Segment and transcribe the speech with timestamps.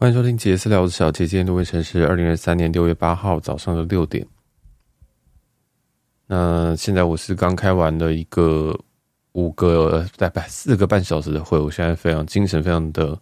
[0.00, 1.26] 欢迎收听杰私聊，我是小杰。
[1.26, 4.26] 今天录音时间是二零二三年六月八号早上的六点。
[6.26, 8.74] 那现在我是刚开完了一个
[9.32, 13.14] 五个大概四个半小时的会，我现在非常精神，非常的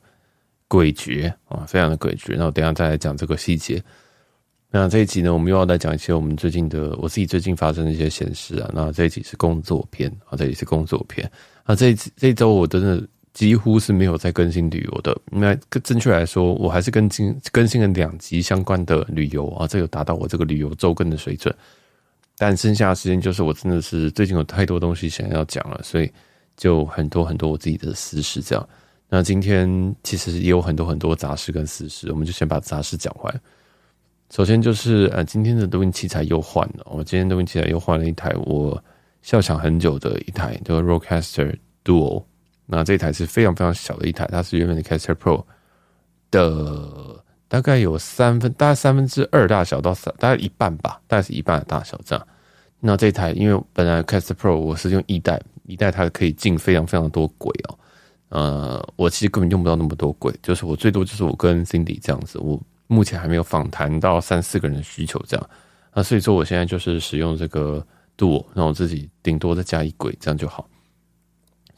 [0.69, 2.37] 诡谲啊，非常的诡谲。
[2.39, 3.83] 那我等下再来讲这个细节。
[4.71, 8.71] 那这一集呢，我们又要来讲一些我们最近的，我自己最近发生的一些闲事啊。
[8.73, 11.29] 那这一集是工作篇啊，这一集是工作篇
[11.65, 11.75] 啊。
[11.75, 13.05] 这一这一周我真的。
[13.39, 21.55] 几乎是没有在更新旅游的，那更正确来说，我还是更新更新了两集相关的旅游啊，这有达到我这个旅游周更的水准。
[22.37, 26.11] 但剩下的时间就是我真的是最近有太多东西想要讲了，所以
[26.57, 28.69] 就很多很多我自己的私事这样。
[29.09, 33.41] 那今天其实也有很多很多杂事跟私事，我们就先把杂事讲完。
[34.35, 38.83] 首先就是呃，今天的录音器材又换了，我今天录音器材又换了一台我
[39.23, 42.25] 笑想很久的一台，叫 Rodecaster Duo。
[42.71, 45.43] 那这一台是非常非常小的一台，它是原本的 Cast Pro
[46.31, 52.29] 的大概有三分，大概三分之二大小到三，大概一半吧，大概是一半的大小这样。
[52.79, 57.79] 那这一台因为本来 Cast Pro 我是用一代，一代它可以进非常非常多轨哦。
[58.29, 65.51] 呃，我其实根本用不到那么多轨，就是我最多就是我跟 Cindy 这样子，我目前还没有访谈到三四个人的需求这样。
[65.95, 67.83] 那所以说我现在就是使用这个
[68.19, 70.69] Duo，那我自己顶多再加一轨这样就好。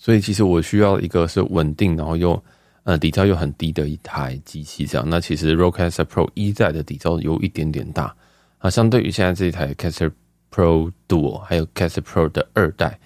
[0.02, 2.42] 所以其实我需要一个是稳定，然后又
[2.84, 5.06] 呃底噪又很低的一台机器，这样。
[5.06, 8.16] 那其实 Rodecaster Pro 一代的底噪有一点点大
[8.56, 10.10] 啊，相对于现在这一台 Caster
[10.50, 12.98] Pro Duo 还有 Caster Pro 的二代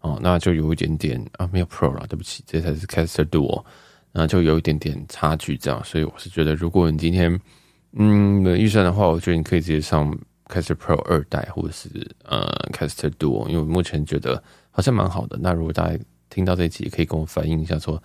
[0.00, 3.64] 哦，那就有一点点啊没有 Pro 了，对不起，这台是 Caster Duo，
[4.10, 5.80] 那就有一点点差距这样。
[5.84, 7.40] 所以我是觉得，如果你今天
[7.92, 10.12] 嗯预算的话，我觉得你可以直接上
[10.48, 11.88] Caster Pro 二代或者是
[12.24, 15.38] 呃 Caster Duo，因为我目前觉得好像蛮好的。
[15.40, 15.96] 那如果大家
[16.32, 18.02] 听到这集，可以跟我反映一下，说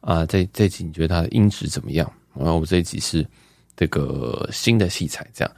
[0.00, 2.10] 啊，这这集你觉得它的音质怎么样？
[2.34, 3.24] 然后我们这一集是
[3.76, 5.54] 这个新的器材，这样。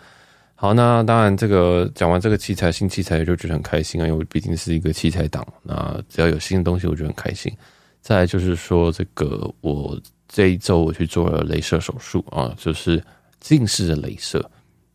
[0.54, 5.47] 好，那当然这个讲完这个器材，新器材就觉得很开心啊，因为我毕竟是一个器材党。
[5.62, 7.50] 那只要有新的东西，我就很开心。
[8.03, 9.98] 再来就是说，这个我
[10.28, 13.02] 这一周我去做了镭射手术啊，就是
[13.41, 14.44] 近视的镭射。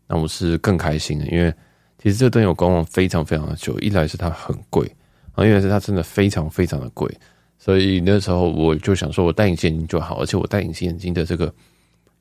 [0.07, 1.51] 那我是更开心的，因为
[1.97, 4.87] 其实这个灯有观望非常非常的久，一来是它很贵。
[5.35, 7.09] 啊，因为是它真的非常非常的贵，
[7.59, 11.53] 所以那时候我就想说，我戴隐形眼镜就好，而且我戴隐形眼镜的这个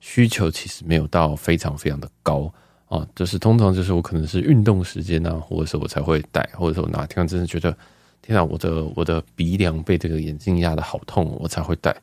[0.00, 2.52] 需求其实没有到非常非常的高
[2.88, 7.76] 啊，就是通常就是我可能是运动时间啊，或者是我才会戴，或者说我哪天真的觉得
[8.20, 11.94] 天啊，我的我的鼻梁被这个眼镜压得好痛，我才会戴，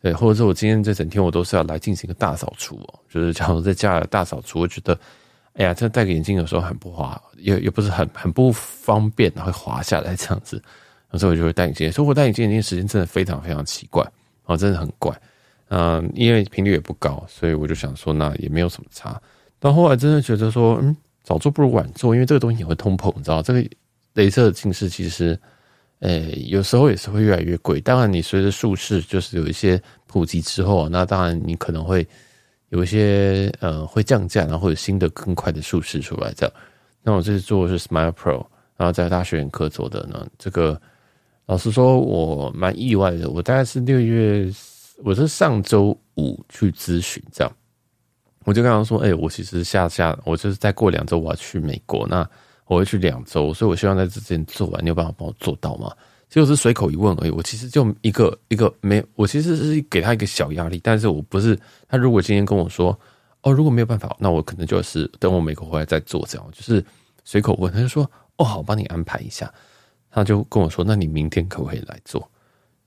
[0.00, 4.98] 对，或者说我今天这整天我都是要来进行一个大扫除哦，就是假如在家大扫除，我觉得。
[5.56, 10.62] 哎呀，这戴个眼镜有时候很不滑，也也不是很很不方便，会滑下来这样子。
[11.14, 14.04] 所以我就会戴眼镜，所以我戴眼镜眼镜时间真的非常非常奇怪，
[14.44, 15.18] 哦，真的很怪。
[15.68, 19.18] 嗯，因为频率也不高，所以我就想说，那也没有什么差。
[19.58, 23.66] 到后来真的觉得说，嗯，早做不如晚做，因为这个东西也会通膨，你知道，这个
[24.12, 25.38] 雷射近视其实，
[26.00, 27.80] 诶，有时候也是会越来越贵。
[27.80, 32.06] 当然，你随着术式就是有一些普及之后，那当然你可能会。
[32.70, 36.52] 有一些呃会降价，然后会有新的更快的术式出来这样。
[37.02, 38.44] 那我这次做的是 Smile Pro，
[38.76, 40.26] 然后在大学眼科做的呢。
[40.38, 40.80] 这个
[41.46, 43.30] 老实说，我蛮意外的。
[43.30, 44.52] 我大概是六月，
[45.04, 47.52] 我是上周五去咨询这样，
[48.44, 52.28] 我就跟他说：“哎、我其实下下，我就是再过两周我要去美国，那
[52.66, 55.92] 我会去两周，所以我希望在这之前做完，你有办法帮我做到吗？”
[56.28, 61.96] 就是随口一问而已，我其实就一个一个没，我其实是给他一个小压力，但是我不是他。
[61.96, 62.98] 如果今天跟我说，
[63.42, 66.46] 哦，如果没有办法，那我可能就是等我美国回来再做这样。
[66.52, 66.84] 就是
[67.24, 69.52] 随口问，他就说，哦，好，帮你安排一下。
[70.10, 72.28] 他就跟我说，那你明天可不可以来做？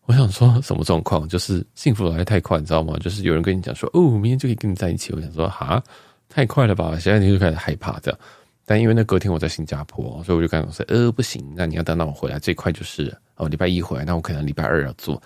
[0.05, 1.27] 我想说什么状况？
[1.29, 2.97] 就是幸福来得太快，你知道吗？
[2.99, 5.13] 就是有人跟你讲说，哦，明天就可以跟你在一起。
[5.13, 5.81] 我想说，哈，
[6.27, 6.97] 太快了吧？
[6.99, 8.19] 现在你就开始害怕这样。
[8.69, 13.11] 但因为那隔天我在新加坡，所以我就跟他说，呃，不行，那你要等到我回来，这块就是。
[13.37, 15.19] 哦，礼拜一回来，那我可能礼拜二要做。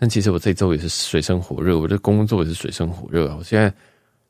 [0.00, 3.32] 但其实我这周也是水深火热，我的工作也是水深火热。
[3.36, 3.72] 我现在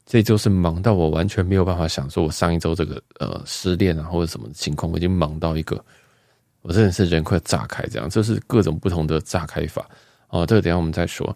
[0.04, 5.82] 这周是忙到我完全没有办法想说，我上一周这个呃失恋啊或者什么情况，我已经忙到一个，
[6.60, 8.06] 我真的是人快炸开这样。
[8.10, 9.88] 这是各种不同的炸开法
[10.28, 11.34] 哦，这个等下我们再说。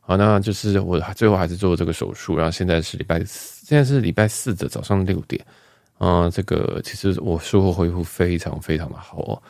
[0.00, 5.42] 好，那就是我最后还是做这个手术，然后现在是礼拜四，现在是礼拜四的早上六点。
[5.98, 9.42] 啊、这个其实我术后恢复非常非常的好哦，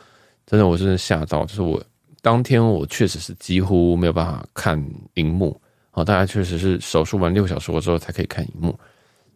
[0.45, 1.83] 真的，我真的吓到，就是我。
[2.21, 4.83] 当天我确实是几乎没有办法看
[5.13, 5.61] 荧幕
[5.91, 8.75] 啊，大家确实是手术完六小时之后才可以看荧幕，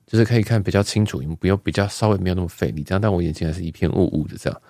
[0.08, 4.62] 就是可以看比较清楚，荧幕不用比较稍微没有那么费力这样，但我眼睛还是一片雾雾的这样。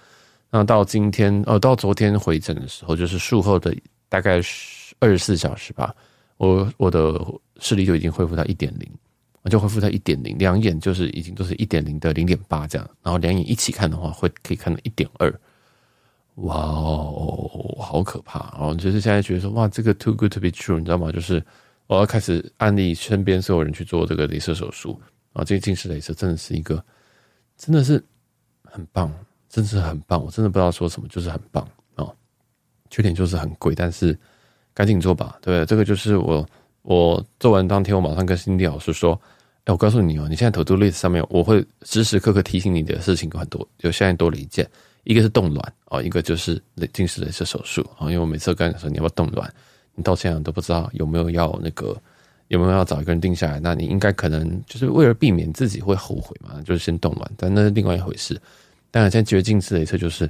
[0.50, 3.74] 那到今天哦，到昨天回诊的时候，就是术后的
[4.10, 4.42] 大概
[5.00, 5.96] 二十四小时吧，
[6.36, 7.26] 我我的
[7.62, 8.92] 视力就已经恢复到一点零，
[9.50, 15.34] 就恢复在一点零，两眼就是已经都是一点零的零点八这样，然后两眼一起看的话，会可以看到一点二。
[16.36, 18.56] 哇哦，好可怕！
[18.58, 21.12] 哦，就是现在觉得说，哇，这个 too good to be true，你知道吗？
[21.12, 21.44] 就是
[21.88, 24.98] 我要开始安利身边所有人去做这个镭射手术
[25.34, 25.44] 啊！
[25.44, 26.82] 这个近视镭射真的是一个，
[27.58, 28.02] 真的是
[28.64, 29.14] 很棒，
[29.50, 30.24] 真是很棒！
[30.24, 32.08] 我真的不知道说什么，就是很棒啊！
[32.90, 34.18] 缺点就是很贵，但是
[34.74, 35.66] 赶紧做吧，对？
[35.66, 36.48] 这个就是我
[36.84, 39.20] 我做完当天，我马上跟心理老师说，
[39.72, 44.68] 我告诉你哦，你现在 to do list 上面，我会时时刻刻提醒你的事情有很多，就现在多了一件。
[45.06, 46.62] 一个是冻卵哦，一个就是
[46.94, 48.06] 近视雷射手术啊。
[48.06, 49.52] 因为我每次跟你说你要不要冻卵，
[49.96, 52.00] 你到现在都不知道有没有要那个
[52.50, 57.32] 有没有要找一个人定下来，那你应该可能就是为了避免自己会后悔嘛，就是先冻卵。
[57.38, 58.40] 但那是另外一回事。
[58.92, 60.30] 当然，现在觉得近视雷射就是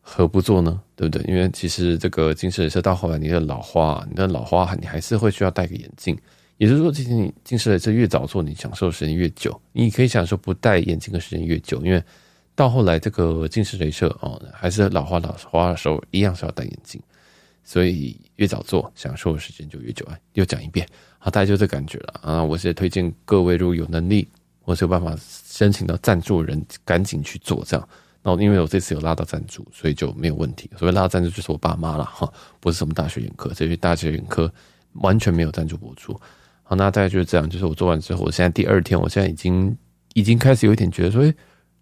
[0.00, 0.80] 何不做呢？
[0.94, 1.24] 对不对？
[1.32, 6.16] 因为其实这个近视雷射到后来你的老花，你的老花你还是会需要戴个眼镜。
[6.58, 9.58] 也就是说，其实你近视雷射越早做，你享受的时间越久。
[9.72, 12.02] 你可以享受不戴眼镜的时间越久，因为。
[12.58, 17.00] 到后来，这个近视雷射哦，还是老花老花的时候，一样是要戴眼镜，
[17.62, 20.04] 所以越早做，享受的时间就越久。
[20.10, 20.84] 哎，又讲一遍，
[21.20, 22.42] 好，大家就这感觉了啊！
[22.42, 24.26] 我是推荐各位，如果有能力
[24.60, 27.88] 或是有办法申请到赞助人，赶紧去做这样。
[28.24, 30.68] 那因为我这次有拉到赞助，所以就没有问题。
[30.76, 32.28] 所谓拉赞助，就是我爸妈了哈，
[32.58, 34.52] 不是什么大学眼科，这些大学眼科
[34.94, 36.20] 完全没有赞助播出。
[36.68, 37.48] 好，那大概就是这样。
[37.48, 39.74] 就是我做完之后，我现在第二天，我现在已经
[40.12, 41.34] 已经开始有一点觉得说，哎。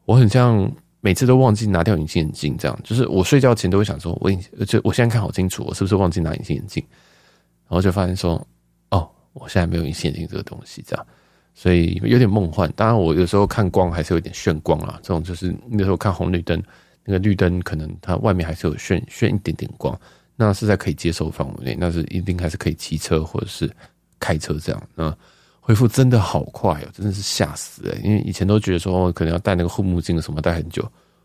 [0.06, 6.81] 我很像每次都忘记拿掉隐形眼镜，这样就是我睡觉前都会想说，我隐就我现在看好清楚，我是不是忘记拿隐形眼镜？
[7.69, 8.35] 然后就发现说，
[8.91, 11.06] 哦，我现在没有隐形眼镜这个东西，这样，
[11.55, 12.73] 所以有点梦幻。
[12.77, 16.62] 当然，我有时候看光还是有点眩光啦，这种就是那时候看红绿灯，
[17.05, 20.00] 那个绿灯可能它外面还是有眩眩一点点光，
[20.37, 23.69] 那是在可以接受范围内，那是一定还是可以骑车或者是
[24.20, 25.16] 开车这样，那。
[25.58, 30.80] 恢复真的好快哦，真的是吓死诶，因为以前都觉得说可能要戴那个护目镜什么戴很久，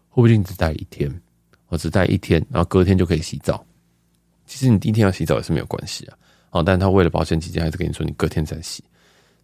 [0.10, 1.22] 护目镜只戴一天，
[1.68, 3.64] 我只戴一天，然后隔天就可以洗澡。
[4.48, 6.18] 其实你第一天要洗澡也是没有关系啊，
[6.50, 8.84] 哦，但他为了保险起见，还是跟你说你隔天再洗，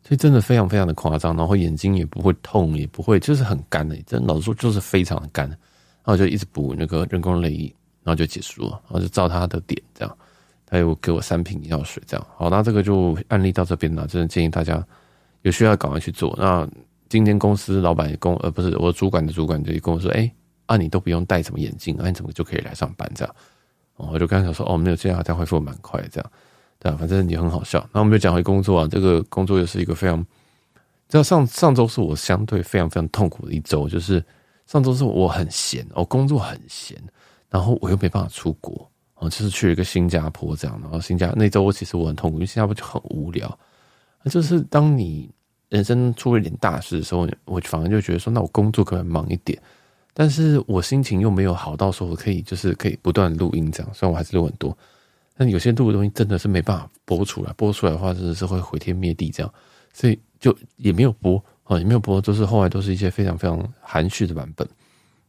[0.02, 5.58] 所以真的非常非常的夸张，然后眼睛也不会痛，也不会就是很干的，真的老实说就是非常的干，然
[6.06, 7.72] 后就一直补那个人工泪液，
[8.02, 10.18] 然后就结束了，然后就照他的点这样。
[10.70, 14.06] 他有给我三瓶药水，这样好，那这个就案例到这边了。
[14.06, 14.86] 真的建议大家
[15.44, 16.36] 有需要赶快去做。
[16.38, 16.68] 那
[17.08, 20.30] 今天公司老板也跟呃不是我主管的主管就跟我说，哎、
[20.66, 23.36] 啊你都不用戴什么眼镜，啊、你怎么就可以来上班这样？
[23.96, 26.32] 我就刚想说哦没有这样，他恢复蛮快这样，
[26.80, 27.80] 对啊，反正也很好笑。
[27.94, 30.22] 那我们就讲回工作啊，这个工作又是一个非常，
[31.08, 34.24] 知道上上周是我相对非常非常痛苦的一周，就是
[34.66, 37.02] 上周是我很闲，我工作很闲，
[37.50, 38.92] 然后我又没办法出国。
[39.20, 43.58] 哦，就是去了一个新加坡这样，然后新加那周我其实我很痛苦，因为新加坡就很无聊。
[44.26, 45.30] 就是当你
[45.70, 49.58] 人生出了一点大事的时候，我反而就觉得说，那我工作可能忙一点，
[50.14, 54.78] 但是我心情又没有好到说我可以就是可以不断录音这样，虽然我还是录很多，
[55.36, 59.54] 但有些录的东西真的是没办法播出来，播出来的话真的是会毁天灭地这样，
[59.94, 64.68] 所以就也没有播啊，也没有播，都是后来都是一些非常非常含蓄的版本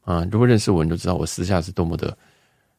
[0.02, 0.26] 啊。
[0.31, 2.17] 如果认识我，你就知道我私下是多么的。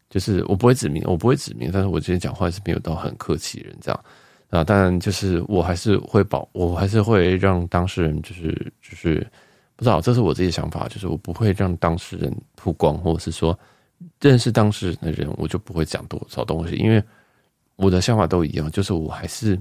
[0.09, 4.03] 就是我不会指名，我不会指名，但是我今天讲话是没有到很客气人这样
[4.49, 4.63] 啊。
[4.63, 8.51] 当然，就是我还是会保，我还是会让当事人就是
[8.81, 9.19] 就是
[9.75, 13.57] 不知道，这是我自己的想法，就是我不会让当事人曝光，或者是说
[14.19, 17.03] 认识当事人的人，我就不会讲多少东西，因为
[17.75, 19.59] 我的想法都一样，就是我还是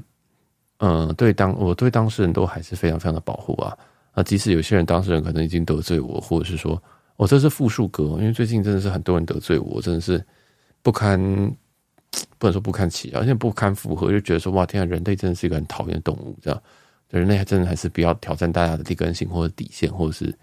[0.79, 3.77] 嗯，对当我对当事人都还是非常非常的保护啊
[4.13, 6.83] 啊，即使有些人当事人可能已经得罪我，或者是说
[7.17, 10.25] 我这是复数歌，因为最近真的是很多人得罪我，真的是。
[10.83, 11.19] 不堪，
[12.39, 16.63] 不能说不堪其扰，而且不堪负荷，就觉得说哇，天啊，人类真的是一个很讨厌的动物，这样，
[17.11, 20.35] 人类还真的还是不要挑战大家的劣根性或者底线，或者是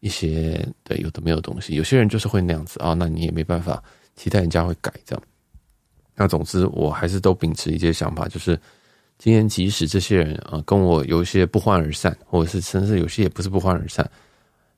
[0.00, 1.74] 一些对有的没有东西。
[1.74, 3.82] 有些人就是会那样子啊，那你也没办法
[4.16, 5.22] 期待人家会改这样。
[6.14, 8.58] 那总之，我还是都秉持一些想法，就是
[9.18, 14.08] 今天即使这些人啊跟我有一些不欢而散，或者是甚至有些也不是不欢而散。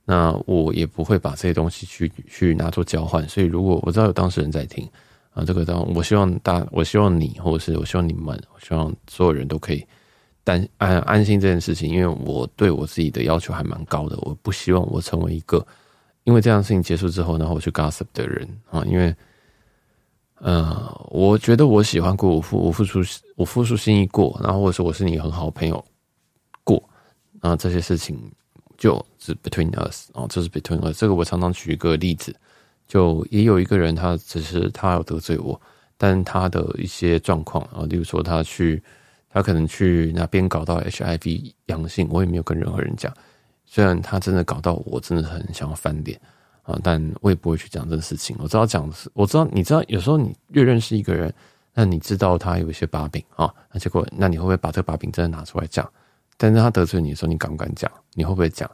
[0.07, 4.87] 那我也不会把这些东西去去拿做交换，所以如果我知道有当事人在听
[5.33, 9.83] 啊，这个当我希望大，我希望你，或者是我希望你们，我希望所有人都可以
[10.45, 15.67] 担安安心这件事情，因为我对我自己的要求还蛮高的，我不希望我成为一个
[16.25, 19.15] 因为这样事情结束之后，然后我去 gossip 的人啊，因为
[20.41, 23.01] 呃，我觉得我喜欢过，我付我付出
[23.37, 25.83] 我付出心意过，然后或者说我是你很好的朋友
[26.63, 26.83] 过
[27.41, 28.19] 啊，这些事情。
[28.85, 31.01] 就是 between us 哦，这是 between us。
[31.01, 32.37] 这个我常常举一个例子，
[32.87, 35.59] 就也有一个人，他只是他要得罪我，
[35.97, 38.83] 但他的一些状况啊，例如说他去
[39.31, 43.11] 他可能去那边搞到 HIV 阳性，我也没有跟任何人讲。
[43.65, 46.21] 虽然他真的搞到我真的很想要翻脸
[46.65, 48.37] 啊，但我也不会去讲这个事情。
[48.39, 51.33] 我知道讲，我知道你知道，有时候你越认识一个人，
[51.73, 55.91] 那你知道他有一些把柄啊，那结果那你会不会把这个把柄真的拿出来讲？
[56.37, 57.91] 但是他得罪你的时候，你敢不敢讲？
[58.15, 58.71] 你会不会讲？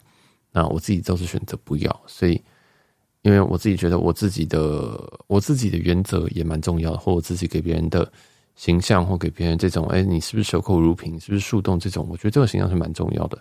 [0.52, 2.42] 那我自己都是选择不要，所以
[3.22, 8.10] 因为我自己觉得我自己的我自己的原则也蛮重要的，或我自己给别人的
[8.56, 13.38] 形象，或给别人这种，哎，你是不是守口如瓶，是不是树洞这种，我觉得这个形象是蛮重要的。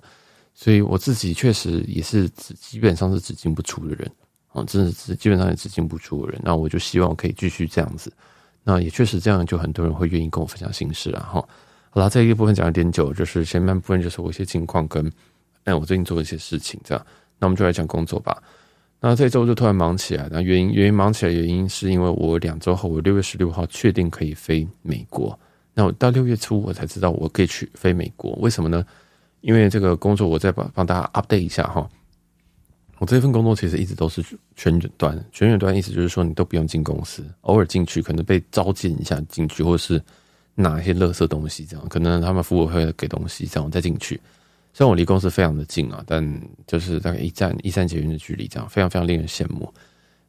[0.53, 4.11] 所以我自己确实也是只基本上是只进不出的人
[4.49, 6.41] 啊，真的是基本上也只进不出的人。
[6.43, 8.11] 那我就希望可以继续这样子。
[8.63, 11.43] 那也确实这样，就很多人会愿意跟我分享心事了哈。
[11.91, 15.11] 好了，这一个部分讲了点久，就是前半部分就是我一些近况跟
[15.63, 17.05] 哎我最近做的一些事情这样。
[17.39, 18.41] 那我们就来讲工作吧。
[18.99, 25.37] 那这周就突然忙起来，那原因原因忙起来原因是因为我两周后，我六月十六号确定可以飞美国。
[25.73, 28.85] 那我到六月初我才知道我可以去飞美国，为什么呢？
[29.41, 31.89] 因为这个工作，我再帮帮大家 update 一下哈。
[32.97, 34.21] 我这份工作其实一直都是
[34.57, 40.01] 全远端，全远端意思就是说你都不用进公司，偶尔进去可能被召见一下进去，或者是
[40.61, 44.19] 拿一些垃圾东西这样，可能他们服务会给东西这样我再进去。
[44.73, 49.73] 虽然我离公司非常的近啊，但就是大概一站一站捷运的距离这样，非常非常令人羡慕。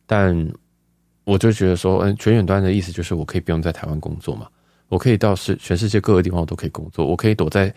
[0.07, 0.35] 但
[1.25, 4.49] 我就觉得说，嗯，全远端的意思就是我可以不用在台湾工作嘛，
[4.89, 7.73] 我可以到世全世界各个地方我都可以工作，我可以躲在。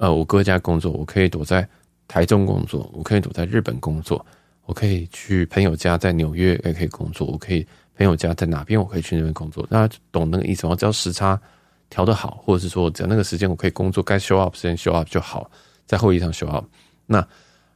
[0.00, 1.68] 呃，我哥家工作，我可以躲在
[2.06, 4.24] 台中工作，我可以躲在日本工作，
[4.64, 9.66] 我可以去朋友家在纽约也可以工作，我可以朋友家在哪边，我可以去那边工作。
[9.66, 10.76] 大家懂那个意思吗？
[10.76, 11.36] 只要时差
[11.90, 15.50] 调得好，或者是说只要那个时间我可以工作，该 show up 时间 show up 就好，
[15.86, 16.64] 在会议上 show up。
[17.06, 17.26] 那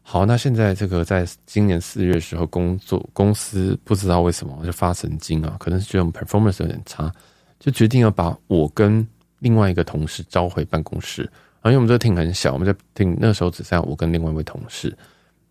[0.02, 7.12] 好，那现在这个在今年四月的时候，工作公司不知道为什么就发神经啊，可能是觉得我们 performance 有点差，
[7.60, 9.06] 就决定要把我跟
[9.38, 11.22] 另外一个同事召回办公室。
[11.60, 12.72] 啊，因为我们这个 team 很小，我们这
[13.04, 14.92] team 那时候只剩下我跟另外一位同事。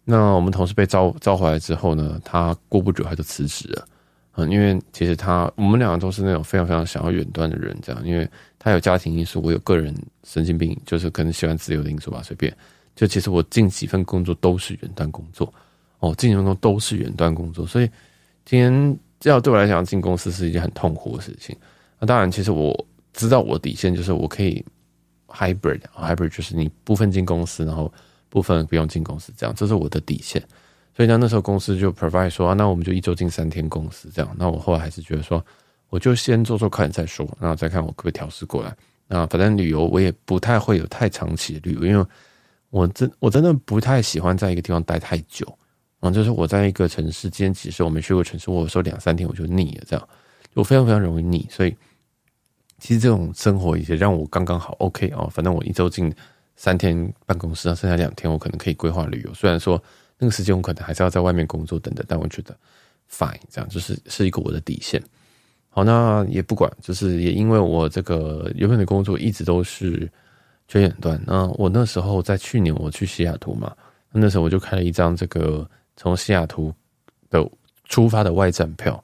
[0.04, 3.88] 那我们同事被召召回来之后呢，他过不久他就辞职了。
[4.36, 8.30] 嗯，因为其实他我们两个都是那种非常非常想要远端的人，这样，因为
[8.64, 9.92] 他有家庭因素，我有个人
[10.24, 12.56] 神经病，就是可能喜欢自由的因素吧，随便。
[12.96, 15.52] 就其实我近几份工作都是远端工作，
[15.98, 17.90] 哦，近几份工作都是远端工作，所以
[18.46, 21.58] 今天这样对我来讲进公司是一件很痛苦的事情。
[22.00, 24.64] 那当然，其实我知道我的底线就是我可以。
[25.34, 27.90] hybrid，hybrid 就是你部分进公司，然后
[28.28, 30.44] 部分不用进公司，这样，这是我的底线。
[30.94, 34.36] 所以呢，那时候公司就 provide 说，那我们就一周进三天公司这样。
[34.38, 35.42] 那我后来还是觉得说，
[35.92, 38.76] 我就先做做看再说，然后再看我可不可以调试过来。
[39.08, 42.04] 那反正旅游我也不太会有太长期的旅游，因为
[42.72, 45.46] 我真我真的不太喜欢在一个地方待太久
[46.00, 46.10] 啊。
[46.10, 50.10] 就是我在一个城市，今天其实我没去过城市，我有时候两三天我就腻了，这样
[50.56, 51.76] 就非常非常容易腻，所以。
[52.84, 56.12] 其实这种生活也让我刚刚好 OK 哦，反正我一周进
[56.56, 59.32] 三天办公室，剩下两天我可能可以规划旅游。
[59.36, 59.80] 虽然说
[60.18, 62.58] 那个时间我可能还是要在外面工作等等，但我觉得
[63.08, 65.00] fine，这样就是是一个我的底线。
[65.74, 70.12] 好，那也不管，就是也因为我这个原本的工作一直都是
[70.68, 71.18] 全远端。
[71.26, 73.74] 那我那时候在去年我去西雅图嘛，
[74.12, 76.74] 那时候我就开了一张这个从西雅图
[77.30, 77.50] 的
[77.86, 79.02] 出发的外站票。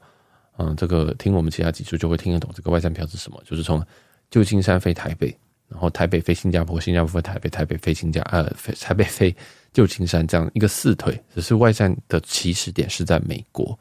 [0.58, 2.52] 嗯，这个听我们其他几处就会听得懂。
[2.54, 3.42] 这个外站票是什么？
[3.46, 3.82] 就是从
[4.30, 5.34] 旧金山飞台北，
[5.70, 9.34] 然后台北飞新加坡，新加坡飞台北，台北飞新加呃，飞台北飞
[9.72, 11.18] 旧金山这样一个四腿。
[11.34, 13.78] 只是外站的起始点是在美国。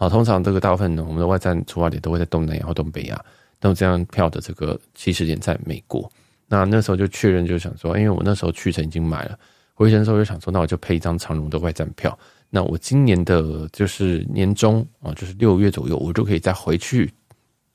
[0.00, 3.22] 好，通常这个大部分呢，我们的外站出发点都会在东南亚或东北亚。
[3.60, 6.10] 那么这样票的这个起始点在美国。
[6.48, 9.38] 那那时候就确认，就想说，因为我那时候去程已经买了，
[9.74, 12.18] 回程的时候就想说，那我就配一张长荣的外站票。
[12.48, 17.12] 那我今年的就是年终啊，就是六月左右，我就可以再回去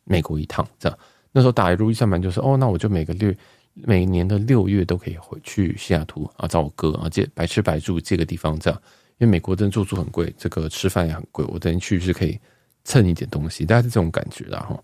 [0.03, 0.67] 美国一趟。
[0.79, 0.97] 这样
[1.31, 3.37] 那时候打一如意算盘，就是哦，那我就每个月
[3.75, 8.81] 每年的六月都可以回去西雅图啊，找我哥啊，借白吃白住借个地方这样。
[9.17, 12.39] 因为美国真的住宿很贵，这个吃饭也很贵，我等于去是可以
[12.83, 14.77] 蹭一点东西，大概是这种感觉啦哈。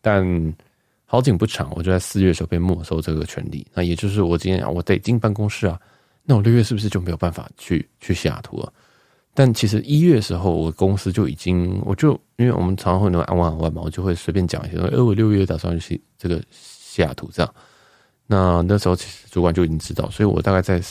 [0.00, 0.54] 但
[1.04, 3.66] 好景不长，我就在四月的时候被没收这个权利。
[3.72, 5.80] 那也就是我今天啊，我得进办公室啊，
[6.24, 8.72] 那我六月是不是就没有办法去去西雅图了？
[9.34, 17.54] 但其实一月时候，我公司就已经，我就因为我们常常会那种安安玩嘛，我就会随便讲一些，说，哎，我六月打算去这个西雅图这样。
[18.26, 20.82] 那那时候其实主管就已经知道，所以我大概在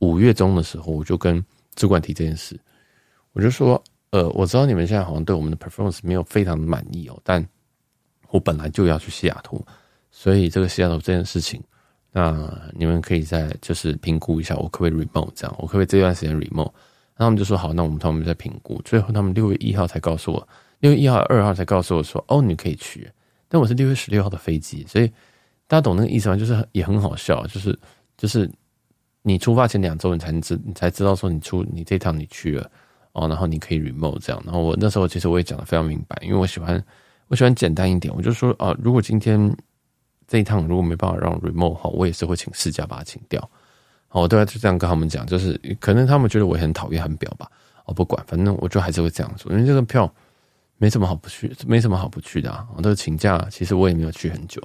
[0.00, 1.42] 五月中的时候，我就跟
[1.74, 2.58] 主管提这件事，
[3.32, 7.46] 我就说，呃，我知道你们现在好像对我们的 performance 没有非常满意哦，但
[8.30, 9.64] 我本来就要去西雅图，
[10.10, 11.62] 所以这个西雅图这件事情，
[12.12, 16.72] 那你们可以再就是评估一下，我可不可以 remote 这样，我可不可以这段时间 remote。
[17.16, 18.82] 然后他们就说好，那我们他们在评估。
[18.84, 20.48] 最后他们六月一号才告诉我，
[20.80, 23.08] 六月一号、二号才告诉我说，哦，你可以去。
[23.48, 25.06] 但我是六月十六号的飞机，所以
[25.68, 26.36] 大家懂那个意思吗？
[26.36, 27.78] 就是也很好笑，就是
[28.16, 28.50] 就是
[29.26, 32.70] 你出发前两周，你才能知你才知道说你出你这趟你去了
[33.12, 34.42] 哦，然后你可以 remote 这样。
[34.44, 36.84] 然后我那时候其实我也讲得非常明白，因为我喜欢
[37.28, 39.56] 我喜欢简单一点，我就说啊，如果今天
[40.28, 43.40] 这一趟如果没办法让 remote 好，我也是会请事假把它请掉。
[44.10, 47.50] 哦，我都要就这样跟他们讲，就是可能他们觉得我很讨厌很表吧。
[47.86, 50.12] 哦，不管，反正我就还是会这样说，因为这个票
[50.76, 52.66] 没什么好不去，没什么好不去的啊。
[52.76, 54.60] 我这个请假，其实我也没有去很久。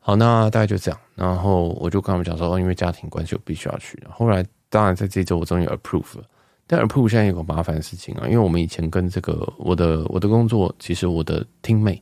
[0.00, 1.00] 好，那大概就这样。
[1.14, 4.02] 然后我就跟他们讲说，哦，因为家庭关系，我必须要去。
[4.10, 6.24] 后来，当然在这周我终于 approve 了。
[6.66, 12.00] 但 approve 现在有个麻烦事情啊，因为我们以前跟这个我的我的工作，其实我的 teammate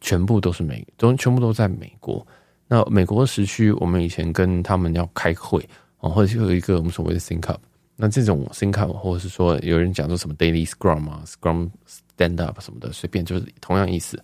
[0.00, 2.26] 全部都是美，都全部都在美国。
[2.66, 5.60] 那美国时区，我们以前跟他们要开会
[5.98, 6.10] 啊。
[6.10, 7.60] 或者有一个我们所谓的 think up，
[7.94, 14.22] 那这种 think up，或者是说有人讲说什么 daily scrum 啊，scrum stand up 什么的，随便就是同样意思。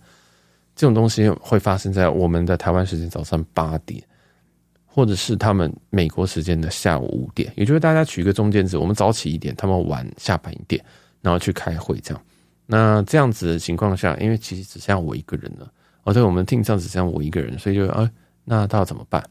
[0.75, 4.01] 这种东西会发生在我们的台湾时间早上八点，
[4.85, 10.83] 或者是他们美国时间的下午五点，也就是大家取一个中间值，我们早起一点，他们晚下班一点，
[11.21, 12.23] 然后去开会这样。
[12.65, 15.71] 那这样子的情况下，因为其实只剩下我一个人了，
[16.03, 18.09] 哦，对，我们 team 上只剩下我一个人，所以就啊，
[18.45, 19.23] 那他要怎么办？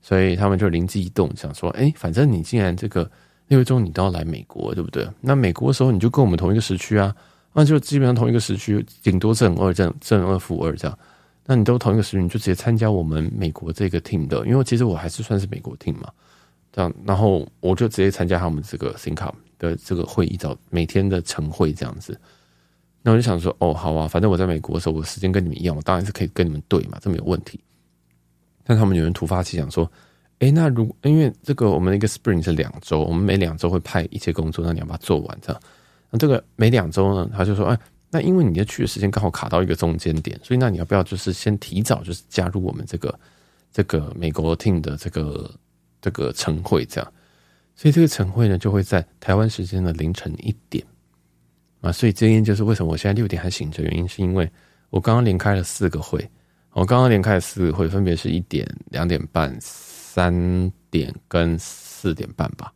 [0.00, 3.10] 所以他们就灵机一动，想说：“哎，反正你既然这个
[3.48, 5.06] 六月中你都要来美国，对不对？
[5.20, 7.14] 那美国的时候你就跟我们同一个时区啊，
[7.58, 10.96] 那就基本上同一个时区，顶多正二正正二负二这样。
[11.44, 16.08] 那你都同一个时区，你就直接参加我们美国这个 team 的，因为其实我还是算是美国 team 嘛。
[16.70, 22.16] 这样，然后我就直接参加他们这个 ThinkUp 的这个会议，找每天的晨会这样子。
[23.02, 27.58] 那我就想说，哦，好啊，反正我在美国的时候，我时间跟你们一样，我当然是可以跟你们对嘛，这没有问题。”
[28.62, 29.90] 但他们有人突发奇想说
[30.38, 35.60] ：“哎，那如因为这个我们的一个 spring 是两周，我们每两周会派一些工作，那你要把它做完，这样。
[36.10, 37.78] 那这个每两周呢，他就说：哎，
[38.10, 43.18] 那因为你的去的时间刚好卡到一个中间点，所以那你要不要就是先提早就是加入我们这个
[43.72, 45.50] 这个美国 team 的这个
[46.00, 47.12] 这个晨会这样？
[47.74, 50.84] 所以这个晨会呢，就会在台湾时间的凌晨一点
[51.80, 51.92] 啊。
[51.92, 54.50] 所以这因就是为什么我现在六点还醒着，原因是因为
[54.90, 56.28] 我刚刚连开了四个会。”
[56.72, 62.72] 我刚刚连开了四个会，分别是一点、两点半、三点跟四点半吧。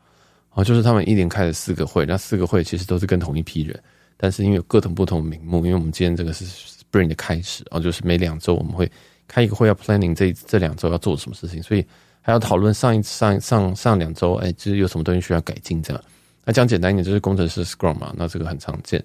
[0.54, 3.82] 哦，就是他们一连开了四个会，那四个会其实都是跟同一批人，
[4.16, 8.90] 但是因为有各种不同名目，因为我们今天这个是 Spring 的开始，哦，就是每两周我们会
[9.26, 11.84] 开一个会，要 planning 这这两周要做什么事情，所以
[12.20, 16.04] 还要讨论上一上上上两周，哎，就是有什么东西需要改进这样。
[16.44, 19.02] 那讲简单一点，就是工程师 Scrum 嘛，那这个很常见。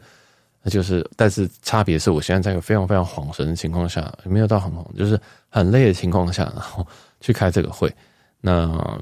[0.64, 5.18] 那就是，但是差别是我现在在一个非常非常恍神的情况下，没有到很慌，就是
[5.50, 6.86] 很累的情况下，然后
[7.22, 7.90] 去开这个会。
[8.42, 9.00] 那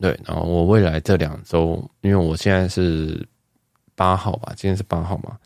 [0.00, 3.26] 对，然后我未来这两周，因为我现在是
[3.94, 5.38] 八号吧，今天是八号嘛，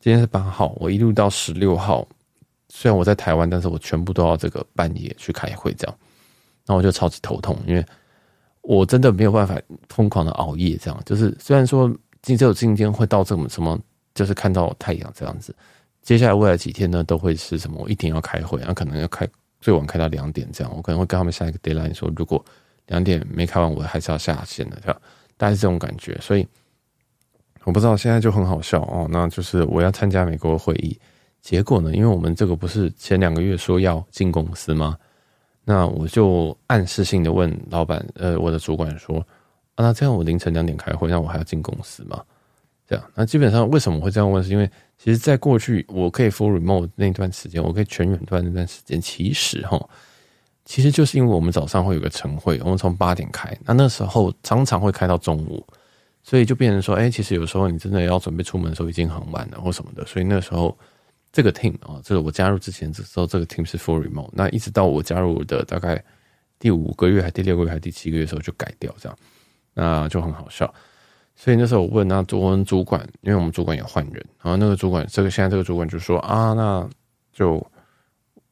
[0.00, 2.06] 今天是八号，我一路到十六号，
[2.68, 5.96] 虽然我在台湾，但是我全部都要这个半夜去开会这样，
[6.66, 7.84] 那我就超级头痛，因为
[8.62, 9.56] 我真的没有办法
[9.88, 11.90] 疯狂的熬夜这样，就是虽然说
[12.22, 13.78] 今只有今天会到这么什么。
[14.12, 15.54] 就是看到太阳这样子，
[16.02, 17.80] 接下来未来几天呢，都会是什么？
[17.80, 19.26] 我一点要开会，然后可能要开
[19.60, 22.44] 最晚开到两点这样，我可能会跟他们下一个 deadline 说，如果
[22.90, 25.02] 两点没开完，我还是要下线的，这样
[25.36, 26.18] 大概是这种感觉。
[26.20, 26.46] 所以
[27.64, 30.98] 我不知道现在就很好笑哦，那就是我要参加美国会议，
[31.40, 34.98] 结果呢，因为我们这个不是前两个月说要进公司吗？
[35.64, 39.18] 那我就暗示性的问老板，呃，我的主管说，
[39.76, 42.22] 啊，那这样我凌晨两点开会，那我还要进公司吗？
[42.88, 44.42] 这样，那基本上为什么会这样问？
[44.42, 49.78] 是因为其实，在过去我可以 full remote 那段时间，我可以全远端那段时间，其实哈，
[50.70, 55.66] 其实就是因为我们早上会有个晨会，我们从八点开，那那时候常常会开到中午，
[56.22, 60.78] 所以就变成说，哎，其实有时候你真的要准备出门的时候已经很晚了或什么的，所以那时候
[61.32, 66.00] 这个 team 啊，这个我加入之前的时候，这个 team 是 full remote，那一直到我加入的大概
[66.60, 69.18] 第五个月还第六个月还第七个月的时候就改掉这样，
[69.74, 70.72] 那就很好笑。
[71.34, 76.88] 所以那时候我问那我们主管，因为我们主管也换人，然后那个主管，这个现在这个主管就说啊，那
[77.32, 77.60] 就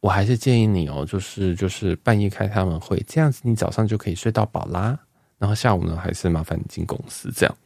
[0.00, 4.98] 我还是建议你哦，就是就是半夜开他们会，这样子你早上就可以睡到饱啦，
[5.38, 7.56] 然后下午呢还是麻烦你进公司这样。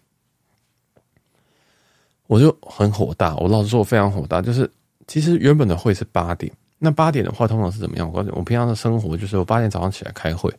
[2.27, 4.71] 我就很火大，我老实说我非常火大，就是
[5.07, 8.11] 其实原本的会是八点，那八点的话通常是怎么样？
[8.13, 10.53] 我我平常的生活就是我八点早上起来开会，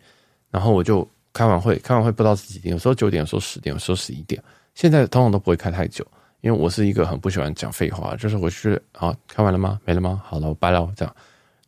[0.50, 1.08] 然后我就。
[1.36, 4.40] 开完会，开完会不知道是几点，有时候九点，有时候十点，有时候十一点。
[4.76, 6.06] 现在通常都不会开太久，
[6.42, 9.80] 因为我是一个很不喜欢讲废话，就是回去好开完了吗？
[9.84, 10.22] 没了吗？
[10.24, 11.16] 好了，我拜了这样。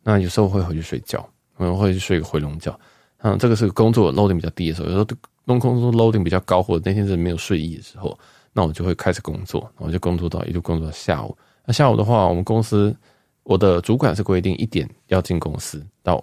[0.06, 1.20] 那有时候会回去睡觉，
[1.58, 2.78] 可能会去睡个回笼觉。
[3.18, 5.06] 嗯，这个是工作 loading 比较低的时候，有时候
[5.46, 8.16] 弄工作 loading 比较高，或者那天是没有睡意的时候，
[8.52, 11.36] 那我就会开始工作，我就工作到一路工作到下午。
[11.64, 12.94] 那下午的话，我们公司
[13.42, 16.22] 我的主管是规定一点要进公司到。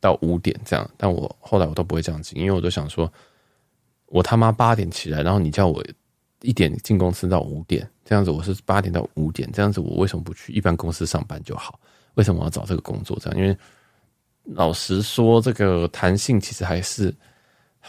[0.00, 3.12] 到五点这样，但我后来我都不会这样进，因为我都想说，
[4.06, 5.84] 我他妈八点起来，然后你叫我
[6.42, 11.80] 一点进公司到五点，这样子我是八点到五点，这样子我为什么不去一般公司上班就好？
[12.18, 13.16] 为什么要找这个工作？
[13.20, 13.56] 这样，因为
[14.42, 17.14] 老实说，这个弹性其实还是，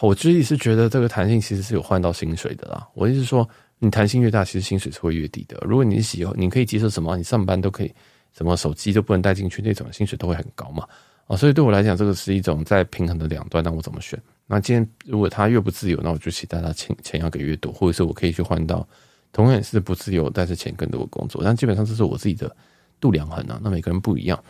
[0.02, 2.88] 我自己是觉得这个弹性其实是有换到薪水的啦。
[2.94, 3.48] 我意思是说，
[3.80, 5.58] 你弹性越大，其实薪水是会越低的。
[5.68, 7.18] 如果你喜欢，你可以接受什么？
[7.18, 7.92] 你上班都可以，
[8.38, 10.88] 什么手机都不能带进去那种，薪水都会很高嘛。
[11.26, 14.22] 啊，所以对我来讲，这个是一种在平衡的两端，那我怎么选？
[14.46, 18.88] 那今天如果他越不自由，那我就期待他钱钱要给越多，或者是我可以去换到
[19.32, 21.42] 同样是不自由但是钱更多的工作。
[21.44, 22.56] 但基本上这是我自己的
[23.00, 23.60] 度量衡啊。
[23.64, 24.42] 那每个人不一样。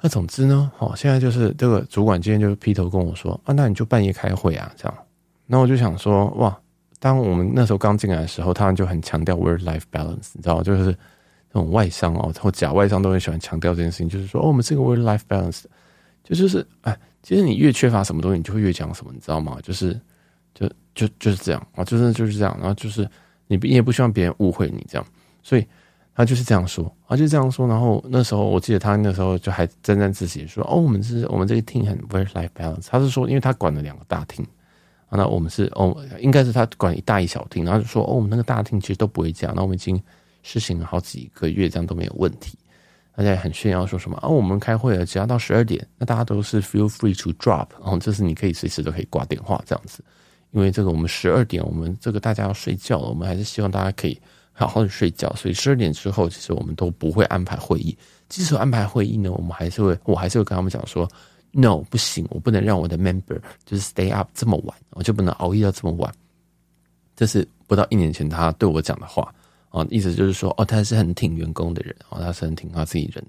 [0.00, 4.98] 那总之呢，好，现在就是这个主管今天就劈头跟我说啊，那你就半夜开会啊，这样。
[5.46, 6.58] 那我就想说，哇，
[6.98, 10.96] 当我们那时候刚进来的时候，他们就很强调 work-life balance，你知道，就是。
[11.52, 15.64] 那种外商哦，或假外商都很喜欢强调这件事情，就是说，哦，我们这个 work-life balance，
[16.22, 19.58] 就就是，哎，其实你越缺乏什么东西，你就会越讲什么，你知道吗？
[19.60, 20.00] 就是，
[20.54, 23.04] 就就就是这样啊，就是就是这样，然后就是
[23.48, 25.04] 你也不希望别人误会你这样，
[25.42, 25.66] 所以
[26.20, 27.66] 他就是这样说，他就这样说。
[27.66, 32.88] 然后那时候我记得他那时候就还沾沾自喜说，哦，我们是我们这个厅很 work-life balance。
[32.90, 34.46] 他是说，因为他管了两个大厅
[35.08, 40.00] 那我们是哦，应该是他管一大一小厅然后就说，哦，我们那个大厅其实都不会这样，那我们已经。
[40.42, 42.56] 实行了好几个月，这样都没有问题。
[43.14, 44.18] 大家也很炫耀说什么？
[44.22, 50.02] 哦，我们开会了，只要到十二点，那大家都是 feel free to drop，然后就是你可以随时都可以挂电话这样子。
[50.52, 54.18] 因为这个我们十二点，我们这个大家要睡觉了，我们还是希望大家可以
[54.66, 55.34] 好好的睡觉。
[55.34, 57.96] 所以十二点之后，其实我们都不会安排会议。
[58.28, 61.08] 即使安排会议呢，我们还是会，我还是会跟他们讲说
[61.52, 66.12] ，no，不行，我不能让我的 member 就是 stay up 这么晚，我就不能熬夜到这么晚。
[67.16, 69.34] 这是不到一年前他对我讲的话。
[69.70, 73.24] 哦，意思就是说，哦，他是很挺员工的人，哦，他是很挺他自己人。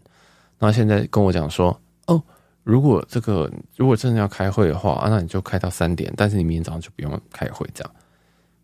[0.58, 2.20] 那现在跟我讲说，哦，
[2.64, 7.94] 如果这个如果真的要开会的话，啊，那你就开到三点，但是你明天早上就不用开会，这样。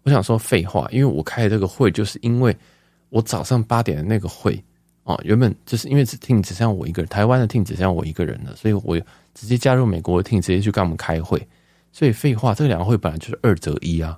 [0.08, 2.56] 我想说废话，因为我开这个会，就是因为
[3.10, 4.58] 我早上八点的那个会，
[5.04, 8.98] 哦，原本就是因为只听只剩我一个人，台湾的听只剩我一个人了，所以我
[9.34, 11.46] 直接加入美国的听直接去跟他们开会。
[11.92, 14.18] 所以废话，这两个会本来就是二择一啊，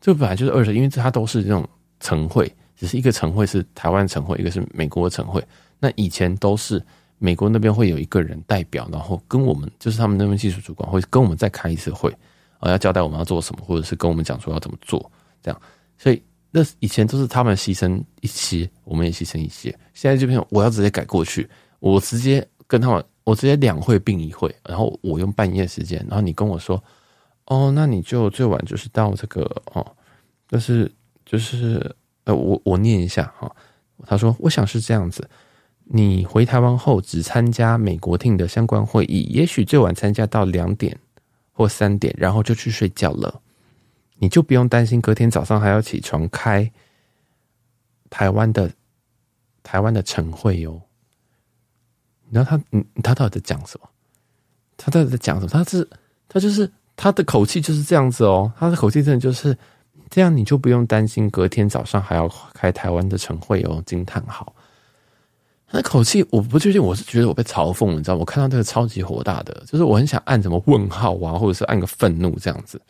[0.00, 1.68] 这本来就是二择，因为它都是这种
[1.98, 2.48] 晨会。
[2.76, 5.44] 只是一个晨会是台湾晨会，一个是美国的晨会。
[5.80, 6.80] 那以前都是
[7.18, 12.10] 美国那边会有一个人代表，然后跟我们就是他们那边技术主管会跟我们再开一次会，
[12.60, 15.10] 啊，要交代我们要做什么，或者是跟我们讲说要怎么做，
[15.44, 15.62] 这样。
[15.96, 19.70] 所以那以前都是他们牺牲一些，我们也牺牲一些。
[19.92, 26.82] 现在这边我要直接改过去，我直接跟他们，我直接两会并一会，然后我用半夜时间，然后你跟我说，
[27.44, 29.42] 哦，那你就最晚就是到这个
[29.74, 29.86] 哦，
[30.48, 30.90] 就是
[31.24, 31.94] 就是。
[32.26, 33.54] 呃，我我念一下哈，
[34.06, 35.28] 他说：“我想是这样子，
[35.84, 40.98] 你回台湾后只参加美国 team 的相关会议，也许最晚参加到两点
[41.52, 43.42] 或三点，然后就去睡觉了，
[44.18, 46.70] 你就不用担心隔天早上还要起床开
[48.10, 48.70] 台湾的
[49.62, 50.80] 台湾的晨会哟。”
[52.26, 53.88] 你知道他，嗯，他到底在讲什么？
[54.76, 55.48] 他到底在讲什么？
[55.48, 55.88] 他是
[56.28, 59.56] 他就是他的口气就是这样子哦，他的口气真的就是。
[60.10, 63.82] 这样你就不用担心隔天早上还要开台湾的晨会哦！
[63.84, 64.54] 惊叹号，
[65.66, 68.14] 他的口气我不确定，我是觉得我被嘲讽，你知道？
[68.14, 72.80] 我看到这个超级火大的，就是我很想按什么问号啊，或者是按个愤怒这样子。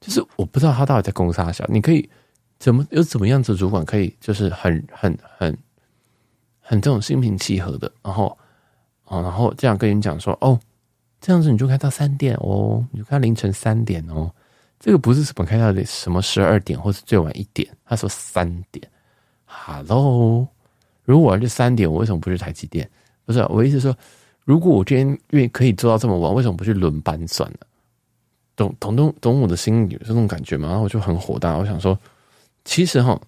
[0.00, 2.08] 就是我不知道他到底在攻啥小，你可以
[2.58, 5.56] 怎么有怎么样子主管可以就是很很很
[6.60, 8.36] 很这种心平气和的，然后
[9.04, 10.58] 啊，然后这样跟你讲说哦，
[11.20, 14.30] 这样子你就开到三点哦，你就开到凌晨三点哦。
[14.78, 18.86] 这个不是什么开到的什么十二点或是最晚一点，他说三点。
[19.46, 20.46] Hello，
[21.04, 22.88] 如果我要去三点，我为什么不去台积电？
[23.24, 23.96] 不是，我意思说，
[24.44, 27.58] 如果我今天愿意可以做到这么晚，为什么不去轮班算了？
[28.56, 30.68] 懂懂懂懂我的心里这种感觉吗？
[30.68, 31.96] 然后我就很火大，我想说，
[32.64, 33.20] 其实哈，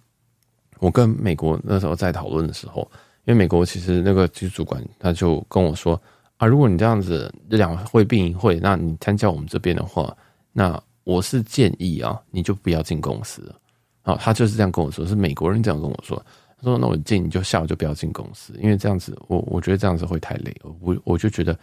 [0.80, 2.80] 我跟美国那时候在讨论的时候，
[3.24, 6.00] 因为美国其实那个技术主管他就跟我说
[6.38, 10.16] 啊，如果你这样子两会并一会，那你参加我们这边的话，
[10.52, 10.82] 那。
[11.04, 13.54] 我是建议啊，你就不要进公司了。
[14.02, 16.22] 啊，他就是这样跟我说，是美国人这样跟我说。
[16.58, 20.54] 他说：“那我建议你就下午就不要进公司，因为这样子，我我觉得这样子会太累。
[20.82, 21.58] 我我就觉得，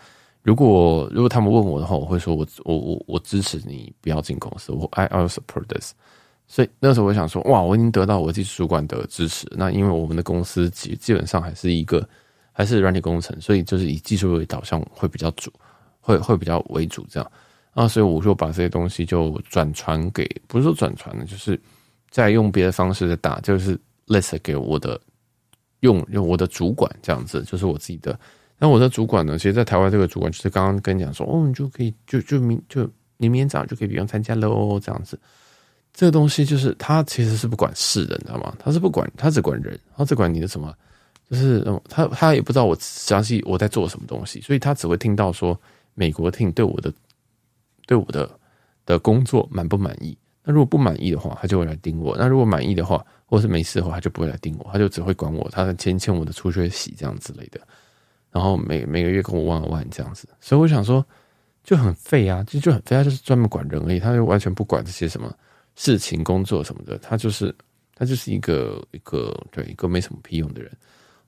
[0.46, 4.72] 如果如果他们问我的话，我会说我我我我支持你不要进公司。
[4.72, 5.94] 我 I I support this。
[6.46, 9.48] 所以那时候我想说，哇，我已经得到我技术主管的支持。
[9.58, 12.08] 那因为我们的公司基基本上还是一个
[12.52, 15.52] 还是软体工程，所以就是以技术为导向会比较主，
[16.00, 17.32] 会会比较为主这样。”
[17.74, 21.60] 啊，所以我就把这些东西就转传给，不是说转传的，就是
[22.12, 25.02] 再用别的方式的打，就是 list 给我的
[25.80, 28.18] 用用我的主管这样子，就是我自己的
[28.58, 35.20] 那我的主管呢，其实，在台湾这个主管就是刚刚跟你讲说，哦，你就可以就就明就你明天早上就可以不用参加喽，这样子。
[35.94, 38.56] 这个东西就是他其实是不管事的，你知道吗？
[38.60, 40.74] 他是不管，他只管人，他只管你的什么，
[41.30, 45.60] 就是他他也不知道我详细我在做什么东西，所以他只会听到说
[45.94, 46.94] 美国 team 对我的
[47.88, 48.30] 对我的
[48.86, 50.18] 的工作满不满意。
[50.44, 57.60] 那如果不满意的话，他就会来盯我；那如果满意的话，或是没事的话，他就不会来盯我，他就只会管我，他欠欠我的出缺席这样之类的。
[58.36, 61.04] 然后每每个月跟我万万这样子，所以我想说
[61.64, 65.34] 就很废啊，就就很废，他就是专门管人而已，他就完全不管这些什么
[65.78, 67.56] 事情、工作什么的，他就是
[67.96, 70.70] 他就是一个一个对一个没什么屁用的人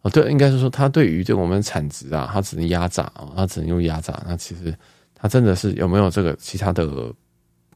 [0.02, 0.10] 哦。
[0.10, 4.22] 对，应该是说他对于这我们产值啊，他只能压榨啊，他只能用压榨。
[4.28, 4.78] 那其实
[5.16, 7.10] 他真的是有没有这个其他的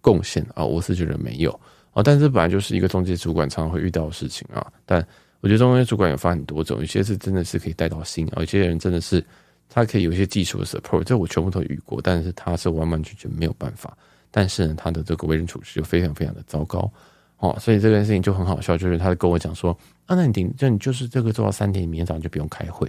[0.01, 0.65] 贡献啊？
[0.65, 1.57] 我是觉得没有
[1.93, 2.03] 啊。
[2.03, 5.07] 但是本来就是一个中介主管常常会遇到的事情啊，但。
[5.41, 9.23] 我觉得中间主管有分很多种，有些是真的是可以带到心，有些人真的是
[9.67, 13.97] 他可以有一些技术的 support，这我全部都遇过，但是他是完完全全没有办法。
[14.29, 16.89] 但是呢，他的这个为人处事就非常非常的糟糕
[17.37, 22.87] 哦，所以这件事情就很好笑，就是他跟我讲说啊，那你顶，就你就是这个做到三点，你明天早上就不用开会。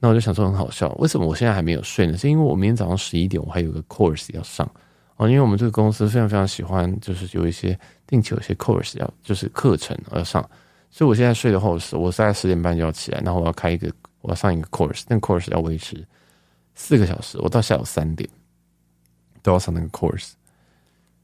[0.00, 2.18] 那我就想说很好笑，为什么我现在还没有睡呢？
[2.18, 4.68] 是因为我明天早上十一点我还有个 course 要上
[5.16, 10.46] 哦，因为我们这个公司非常非常喜欢，就是有一些定期有一些 course 要就是课程要上。
[10.94, 16.06] 所以我现在睡的后是，我大概十点半就要起来，然后我要开一个，我要上一个 course，那个 course 要维持
[16.76, 18.30] 四个小时，我到下午三点
[19.42, 20.34] 都要上那个 course。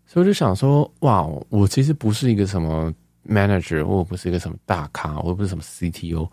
[0.06, 2.92] 所以我就想说，哇，我其实不是一个什么
[3.24, 6.28] manager，或不是一个什么大咖，我又不是什么 CTO，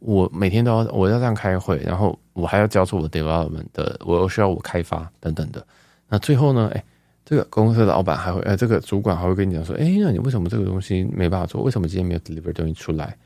[0.00, 5.66] 我每天都要我要这样开会，然后我还要交出我的 development 的，我又需要我开发等等的。
[6.06, 6.84] 那最后呢，哎。
[7.24, 11.62] 这个公司的老板还会，呃，这个主管还会跟你讲说，哎，那你为什么这个东西没办法做？
[11.62, 13.16] 为什么今天没有 deliver 东西出来？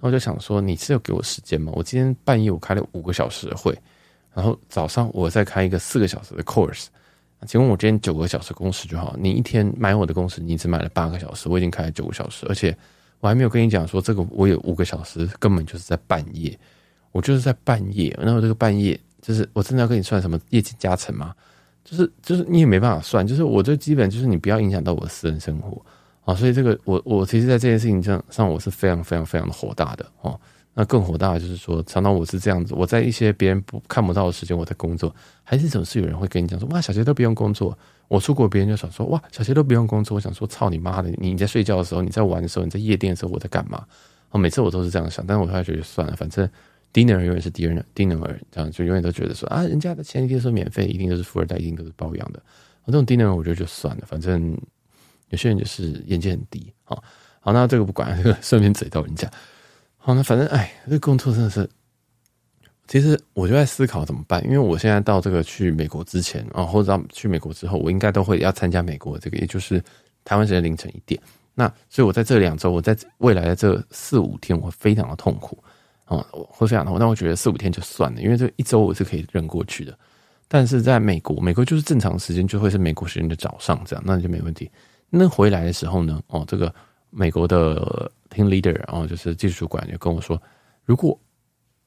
[0.00, 1.72] 那我就想说，你是有给我时间吗？
[1.74, 3.76] 我今天半夜我开了五个小时的会，
[4.32, 6.86] 然后早上我再开一个四个小时的 course。
[7.46, 12.76] 请问我今天九个小时工时就好，你一天买我的工时，你只买了八个小时，我已经开了九个小时，而且
[13.20, 16.56] 我还没有跟你讲说，这个我有五个小时根本就是在半夜，
[17.10, 21.34] 我就是在半夜，然后这个半夜就是我真的要跟你算什么业绩加成吗？
[21.88, 25.80] 就是就是你也没办法算，就是我这基本就是你不要影响到我的私人生活
[26.26, 30.38] 啊，所以这个我我其实，在这件事情上上我是非常非常非常的火大的哦。
[30.74, 37.76] 那更火大的就是说，常常我是这样子，我在一些别人不看不到的时间我在工作，还是总是有人会跟你讲说哇，小杰都不用工作。
[38.08, 40.14] 我出国，别人就想说哇，小杰都不用工作。
[40.14, 43.82] 我想说操你妈的，你在睡觉的时候，你在玩的时候，你在夜店的时候，我在干嘛？
[44.30, 46.46] 哦，每次我都是这样想，但是我后来觉得算了，反正。
[46.92, 52.38] Dinner 永远是 dinner，dinner 这样就永远都觉得说啊，人家的前提是免费，一定都是富二代，一定都是包养的。
[52.38, 54.56] 啊这种 dinner 我觉得就算了，反正
[55.28, 56.72] 有些人就是眼界很低。
[56.84, 57.04] 好，
[57.40, 59.30] 好，那这个不管，这个顺便嘴到人家。
[59.98, 61.68] 好，那反正哎，这个工作真的是，
[62.86, 69.78] 其实我就在思考怎么办，因为我现在到这个去美国之前啊，或者到去美国之后，我应该都会要参加美国这个，也就是
[70.24, 71.20] 台湾时间凌晨一点。
[71.54, 75.62] 那所以我在这两周，我在未来的这四五天，我非常的痛苦。
[76.08, 79.96] 哦，我会非常的，但我觉得四五天就算了，因为这一周我是可以忍过去的。
[80.48, 84.70] 但是在美国，美国就是正常时间就会是美国时间的早上，这样那就没问题。
[85.10, 86.74] 那回来的时候呢，哦，这个
[87.10, 90.40] 美国的 team leader，哦，就是技术主管就跟我说，
[90.84, 91.18] 如果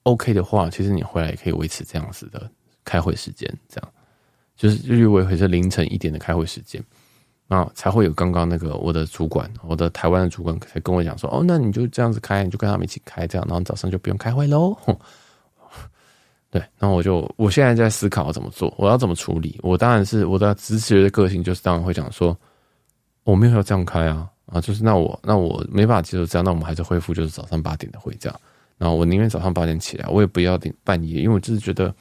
[0.03, 2.49] OK 的话，其实你回来也可以维持这样子的
[2.85, 3.93] 开会时间，这样
[4.55, 6.83] 就是就是维持凌晨一点的开会时间。
[7.51, 14.73] 啊，才会有刚刚那个我的主管，我的台湾的主管才跟我讲说，哦，那你就这样子开，你就跟他们一起开，这样，然后早上就不用开会喽。
[16.49, 19.59] 对，然后我就我现在在思考怎么做，我要怎么处理。
[19.63, 22.37] 我当然是我的直觉的个性，就是当然会讲说，
[23.25, 28.39] 我没有要这样开啊，啊，就是那我那我没办法接受这样，那我们还是恢复就是早上八点的会这样。
[28.77, 31.93] 然后我宁愿早上八点起来，我也不要点半夜，因为我就是觉得，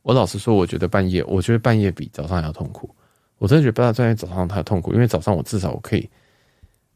[0.00, 2.90] 我老实说，我觉得半夜，我觉得半夜比早上还要痛苦。
[3.38, 6.08] 我真的觉得不知道在早上太痛苦，因为早上我至少我可以，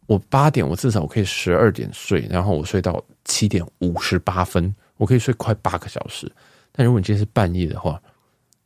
[0.07, 6.31] 我八点我至少我可以十二点睡，然后我睡到七点五十八分，我可以睡快八个小时。
[6.73, 8.01] 但如果你今天是半夜的话，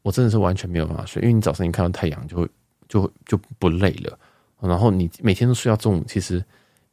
[0.03, 2.49] 我真的是完全没有办法睡，因为你早上一看到太阳就会
[2.89, 4.17] 就就不累了，
[4.61, 6.05] 然后你每天都睡到中午。
[6.07, 6.45] 其实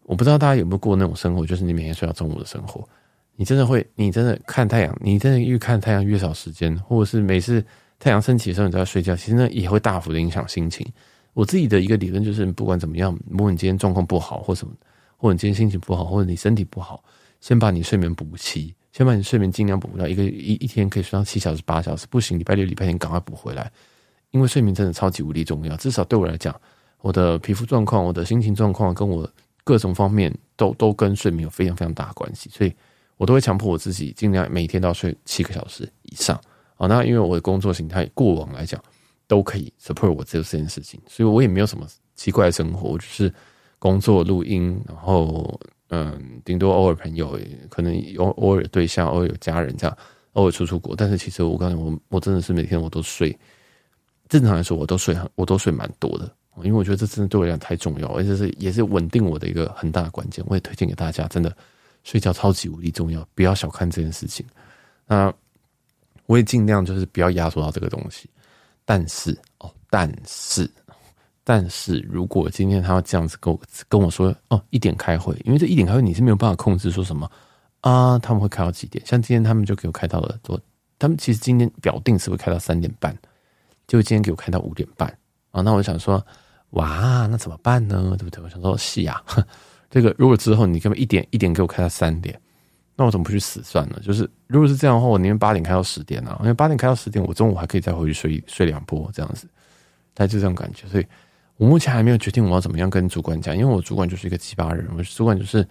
[0.04, 2.84] 我不知道大家有没有过那种生活，就是你每天睡到中午的生活，
[3.36, 7.64] 你真的会，你真的看太阳，你真的越看太阳越少时间，或者是每次。
[8.02, 10.84] 太阳升起的时候，你都在睡觉，其实呢也会大幅的影响心情。
[11.34, 14.74] 我自己的一个理论就是，不管怎么样，如果你今天状况不好，或什么，
[15.18, 17.04] 或者你今天心情不好，或者你身体不好，
[17.42, 23.72] 先把你睡眠补齐，先把你睡眠尽量补到一个一一天可以睡到七小时、八小时，不行，礼拜六、礼拜天赶快补回来，
[24.32, 25.78] 因为睡眠真的超级无敌重要。
[25.78, 26.60] 至少对我来讲，
[27.02, 29.30] 我的皮肤状况、我的心情状况，跟我
[29.64, 32.74] 各种方面都都跟睡眠有非常非常大的关系，所以
[33.18, 36.42] 我都会强迫我自己尽量每天都要睡七个小时以上。
[36.82, 38.84] 好，那因为我的工作形态过往来讲
[39.28, 43.32] 都可以 support 我这这件事情，所以我也没有什么奇怪的生活，我就是
[43.78, 47.40] 工作录音，然后嗯，顶多偶尔朋友
[47.70, 49.96] 可能有偶尔对象，偶尔有家人这样，
[50.34, 50.96] 偶尔出出国。
[50.96, 53.38] 但是其实我刚才我我真的是每天我都睡，
[54.28, 60.44] 正常来说我都睡很我都睡蛮多的，因为我觉得这真的对我来讲太重要，而且是也是稳定我的一个很大的关键。
[60.48, 61.56] 我也推荐给大家，真的
[62.04, 64.44] 睡觉超级无敌重要，不要小看这件事情。
[65.06, 65.32] 那
[66.32, 68.30] 我也尽量就是不要压缩到这个东西，
[68.86, 70.70] 但是哦，但是，
[71.44, 77.30] 但是如果今天他要这样子跟我跟我说哦，一点开会，因为这一点开会你是没有办法控制说什么
[77.82, 79.06] 啊，他们会开到几点？
[79.06, 80.58] 像今天他们就给我开到了多，
[80.98, 83.14] 他们其实今天表定是会开到三点半，
[83.86, 85.14] 就今天给我开到五点半
[85.52, 85.60] 啊。
[85.60, 86.26] 那我想说，
[86.70, 88.16] 哇，那怎么办呢？
[88.18, 88.42] 对不对？
[88.42, 89.22] 我想说，是呀，
[89.92, 92.41] 这个如果之后你根本一点一点给我开到三点。
[93.02, 94.00] 那我怎么不去死算了？
[94.04, 99.48] 就是如果是这样的话，我宁愿八点开到十点啊，因为八点开到十点，我中午还可以再回去睡睡两波这样子，
[100.14, 100.88] 大概就这种感觉。
[100.88, 101.06] 所以
[101.58, 105.68] 我目前还没有决定我要怎么样跟主管讲，因为我主管就是一个奇葩人，我主管就是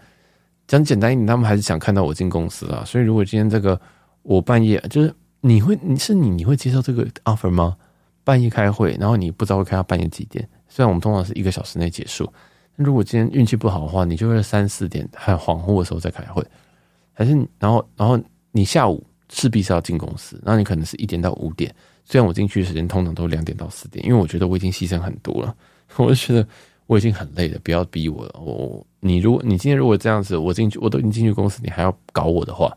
[0.67, 2.83] 讲简单一点，他们还是想看到我进公司啊。
[2.85, 3.81] 所以如果今天这个
[4.23, 7.77] 我半夜就是你会你是你你会接受这个 offer 吗？
[8.25, 10.47] 半夜开会，然后你不知道会开到半夜几点？
[10.69, 12.31] 虽然我们通常是一个小时内结束，
[12.77, 16.45] 但如果今天运气不好的话，你就会三四点还恍惚的时候再开会。
[17.13, 18.19] 还是然后然后
[18.53, 21.75] 你下午势必是要进公司，然后你可能是一点到五点。
[22.05, 25.55] 虽然我进去的时间通常都两点到四点，因为我觉得我已经牺牲很多了，
[25.97, 26.47] 我就觉得
[26.87, 28.35] 我已经很累了，不要逼我了。
[28.41, 32.77] 我你如果你今天如果这样子，我进去我都已经进去公司，你还要搞我的话，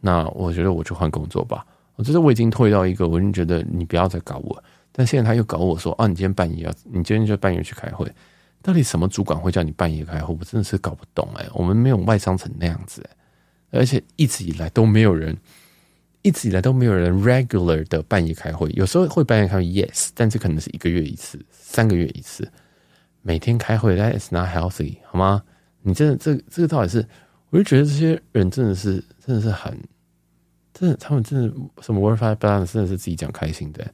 [0.00, 1.66] 那我觉得我就换工作吧。
[1.96, 4.64] 我觉得我已经退到一个，我已经觉得你不要再搞我。
[4.92, 8.10] 但现在他又搞我说啊，你今天半夜要，你今天就半夜去开会，
[8.62, 10.34] 到底什么主管会叫你半夜开会？
[10.40, 13.16] 我真的是搞不懂哎、我们没有外商成那样子哎、
[13.70, 15.36] 而且一直以来都没有人，
[16.22, 22.50] 一直以来都没有人 regular 的半夜开会，有时候会半夜开会，yes，但是可能是一个月一次，三个月一次，
[23.22, 25.42] 每天开会，that is not healthy，好吗？
[25.82, 27.06] 你真的这这个到底是，
[27.48, 29.72] 我就觉得这些人真的是真的是很，
[30.74, 33.90] 真的他们真的什么 work-life balance 真的是自己讲开心的，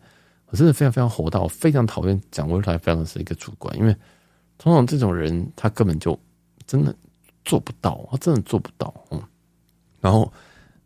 [0.47, 3.95] 我真的非常非常火大，我非常讨厌讲 work-life balance 的一个主管，因为
[4.59, 6.19] 通常这种人他根本就
[6.67, 6.93] 真的
[7.45, 9.23] 做不到，他真的做不到，嗯。
[10.01, 10.33] 然后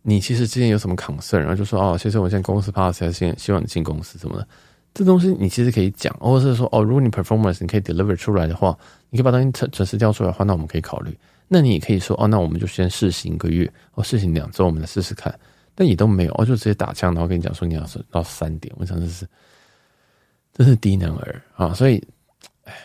[0.03, 4.49] 你其实之前有什么 concern，然后就说哦，其实我现在公司 pass 还是希望你进公司什么的，
[4.95, 8.77] 这东西你其实可以讲，或者是说哦，如果你 performance 你可以 deliver 出来的话，
[9.11, 11.17] 你可以把东西准准时交出来的话，那我们可以考虑。
[11.49, 15.35] 那你也可以说哦，那我们就先试行一个月，或试行两周，我们来试试看。
[15.75, 19.27] 但也都没有，哦就直接打枪，然后跟你讲说你要是到三点，我想这是
[20.53, 22.03] 这是低能儿啊，所以。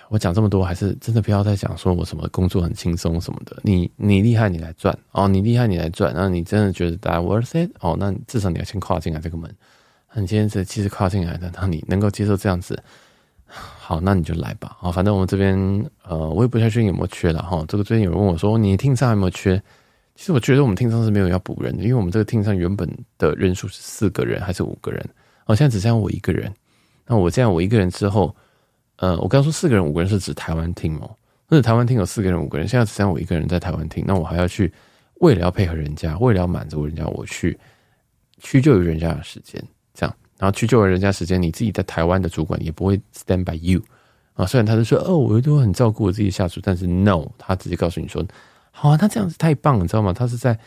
[0.10, 3.58] 我讲这么多，还是真的不要再讲说我什么工作很轻松什么的。
[3.64, 5.28] 你你厉害，你来赚哦！
[5.28, 6.14] 你厉害，你来赚。
[6.16, 7.96] 那你真的觉得大家 worth it 哦？
[8.00, 9.54] 那至少你要先跨进来这个门。
[10.14, 12.82] 那你今天是其实跨进来的，那你能够接受这样子，
[13.48, 14.78] 好，那你就来吧。
[14.82, 15.58] 啊，反正我们这边
[16.04, 17.66] 呃，我也不太确定有没有缺了哈。
[17.68, 19.62] 这个最近有人问我说，你听上有没有缺？
[20.16, 25.06] 其实我觉得我们听上是没有要补人的，因为我们这个听上原本的人数是四个人还是五个人？
[25.46, 26.54] 哦，现在只剩下我一个人。
[27.06, 28.36] 那我这样我一个人之后。
[28.98, 31.16] 呃，我刚说四个人、五个人是指台湾 team 哦，
[31.50, 34.72] 那台湾 team 有四个人、五个人，现在只剩我一个人在台湾 team，那我还要去，
[35.16, 37.58] 为了要配合人家，为了要满足人家，我去
[38.40, 39.62] 屈就于人家的时间，
[39.94, 43.82] 这样，然后屈就于人家时间，你自己在台湾的主管也不会 stand by you
[44.34, 48.26] 啊，虽然他就说哦，我都很照顾我自己下属，但是 no，他直接告诉你说，
[48.72, 50.14] 好啊，他这样子太棒，你知道吗？
[50.14, 50.58] 他是在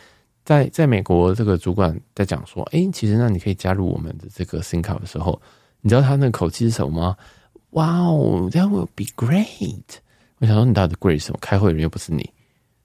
[0.45, 5.41] 在在美国这个主管在讲说，哎，其实那你可以加入我们的这个 ThinkUp 的时候，
[5.81, 7.17] 你知道他那口气是什么吗？
[7.71, 9.83] 哇哦，That will be great！
[10.39, 11.37] 我想说，你到底 great 什么？
[11.41, 12.29] 开会的人又不是你，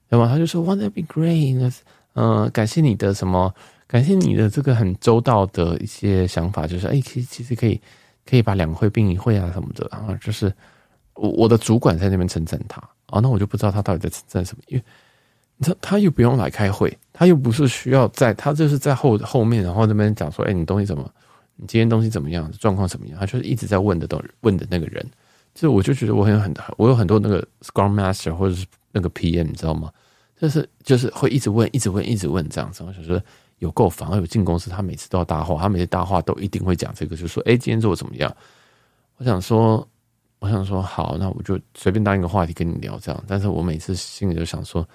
[0.09, 0.27] 对吗？
[0.27, 1.73] 他就说，Wow, that be great！
[2.13, 3.53] 嗯、感谢你的什么？
[3.87, 7.79] 感谢你的这个很周到的一些想法，就是哎，其实其实可以
[8.25, 10.17] 可以把两会并一会啊什么的啊。
[10.21, 10.51] 就是
[11.13, 14.83] 我我的主管在那边称赞他啊，那我就不知道他到底在称赞什么，因为
[15.57, 21.09] 你知道他又不用来开会，他又不是需要在，他就是在后后面，然后那边讲说，哎，你东西怎么？
[21.57, 22.51] 你今天东西怎么样？
[22.59, 23.19] 状况怎么样？
[23.19, 25.05] 他就是一直在问的，都问的那个人，
[25.53, 29.91] 就我就觉得我很有很我有很多那个 Scrum Master 或者是那个 PM，你知道吗？
[30.37, 32.83] 就是就是会一直问，一直问，一直问这样子。
[32.83, 33.21] 我想说
[33.59, 34.11] 有够烦。
[34.17, 38.35] 有进公司，他每次都要搭话，他每次搭话都一定会讲这个，就说：“哎，今天做的怎么样？”
[39.15, 39.87] 我想说，
[40.39, 43.23] 我想说，好，那我就随便当一个话题跟你聊这样。
[43.25, 44.85] 但是我每次心里就想说：“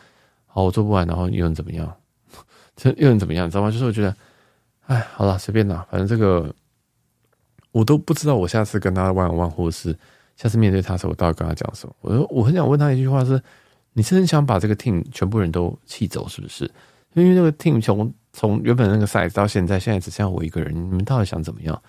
[0.46, 1.90] 好，我做不完，然后又能怎么样？
[2.76, 3.46] 这 又能怎么样？
[3.46, 4.14] 你知道吗？”就是我觉得。
[4.90, 6.52] 哎，好了，随便啦，反正这个
[7.70, 8.34] 我都不知道。
[8.34, 9.96] 我下次跟他玩玩或者是
[10.34, 11.94] 下次面对他的时候，我到底跟他讲什么？
[12.00, 13.40] 我说我很想问他一句话是：
[13.92, 16.68] 你是很想把这个 team 全部人都气走，是不是？
[17.14, 21.82] 因为这个 team 从从原本那个 size 到现在，现在只剩下我一个人，你们到底想怎么样？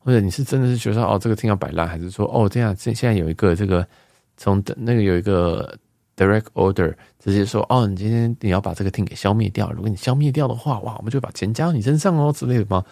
[0.00, 3.88] 或者你是真的是觉得哦，这个 team 要摆烂，还是说哦这样现现在有一个这个
[4.36, 5.74] 从那个有一个
[6.16, 12.84] direct order 直接说哦，你今天你要把这个 team 给消灭掉，如果你消灭掉的话，哇，我们就把钱加到你身上哦之类的吗？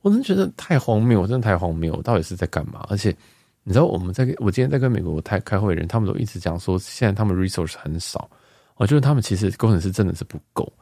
[0.00, 2.84] 我真的觉得太荒谬，我真的太荒谬，我到底是在干嘛？
[2.88, 3.14] 而且
[3.62, 8.28] 你知道我们在我今天在跟美国开开会的人，他们都一直讲说，现在他们 resource 很少，
[8.76, 10.72] 我觉得他们其实工程师真的是不够。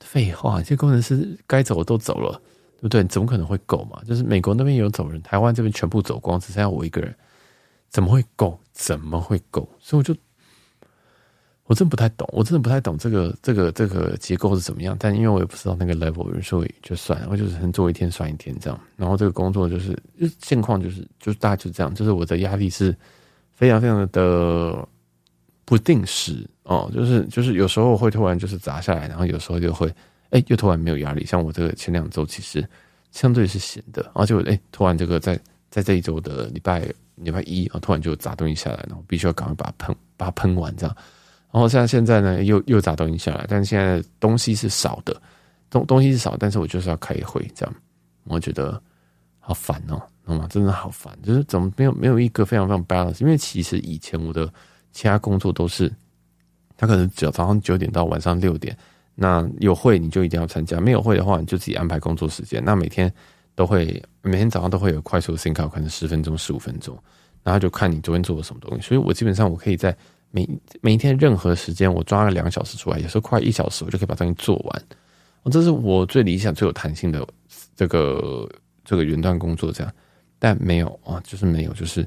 [0.00, 2.32] 废话，这工程师该走的都走了，
[2.78, 3.04] 对不对？
[3.04, 4.02] 怎么可能会够嘛？
[4.08, 7.14] 就是美国那边有走人，台湾这边全部走光，只剩下我一个人，
[7.90, 8.58] 怎么会够？
[8.72, 9.68] 怎么会够？
[9.78, 10.12] 所以我就。
[11.70, 14.96] 我真不太懂，我真的不太懂这个这个这个结构是怎么样。
[14.98, 18.76] 但因为我也不知道那个 level，所以就算了，我就是做一天算一天这样。
[18.96, 19.96] 然后这个工作就是
[20.40, 22.92] 现况就是就是大概就这样，就是我的压力是
[23.52, 24.84] 非常非常的
[25.64, 29.88] 不定时哦，就是就是有时候会突然就是砸下来，然后有时候就会
[30.30, 31.24] 哎、又突然没有压力。
[31.24, 32.68] 像我这个前两周其实
[33.12, 35.38] 相对是闲的，而且我哎突然这个在
[35.70, 40.96] 在这一周的礼拜礼拜一啊突然就砸东西下来，然后必须要赶快把它喷把它喷完这样。
[41.52, 45.20] 然后像现在呢，又又砸东西下来，但是现在东西是少的，
[45.68, 47.74] 东东西是少，但是我就是要开会，这样
[48.22, 48.80] 我觉得
[49.40, 50.46] 好烦哦，懂吗？
[50.48, 53.20] 真的好烦，就是怎么没有没有一个非常非常 balance？
[53.20, 54.48] 因为其实以前我的
[54.92, 55.92] 其他工作都是，
[56.76, 58.76] 他可能只要早上九点到晚上六点，
[59.16, 62.62] 那有会你就一定要参加，没有会的话你就自己安排工作时间。
[62.64, 63.12] 那每天
[63.56, 66.96] 都会每天早上都会有快速的 sync out，可能十分钟十五分钟，
[67.42, 68.86] 然后就看你昨天做了什么东西。
[68.86, 69.96] 所以我基本上我可以在。
[70.30, 70.48] 每
[70.80, 74.82] 每一天任何时间，我抓了两小时出来，有时候快一小时，我就可以把东西做完。
[75.50, 77.26] 这是我最理想、最有弹性的
[77.74, 78.48] 这个
[78.84, 79.92] 这个远端工作，这样。
[80.38, 82.06] 但没有啊，就是没有，就是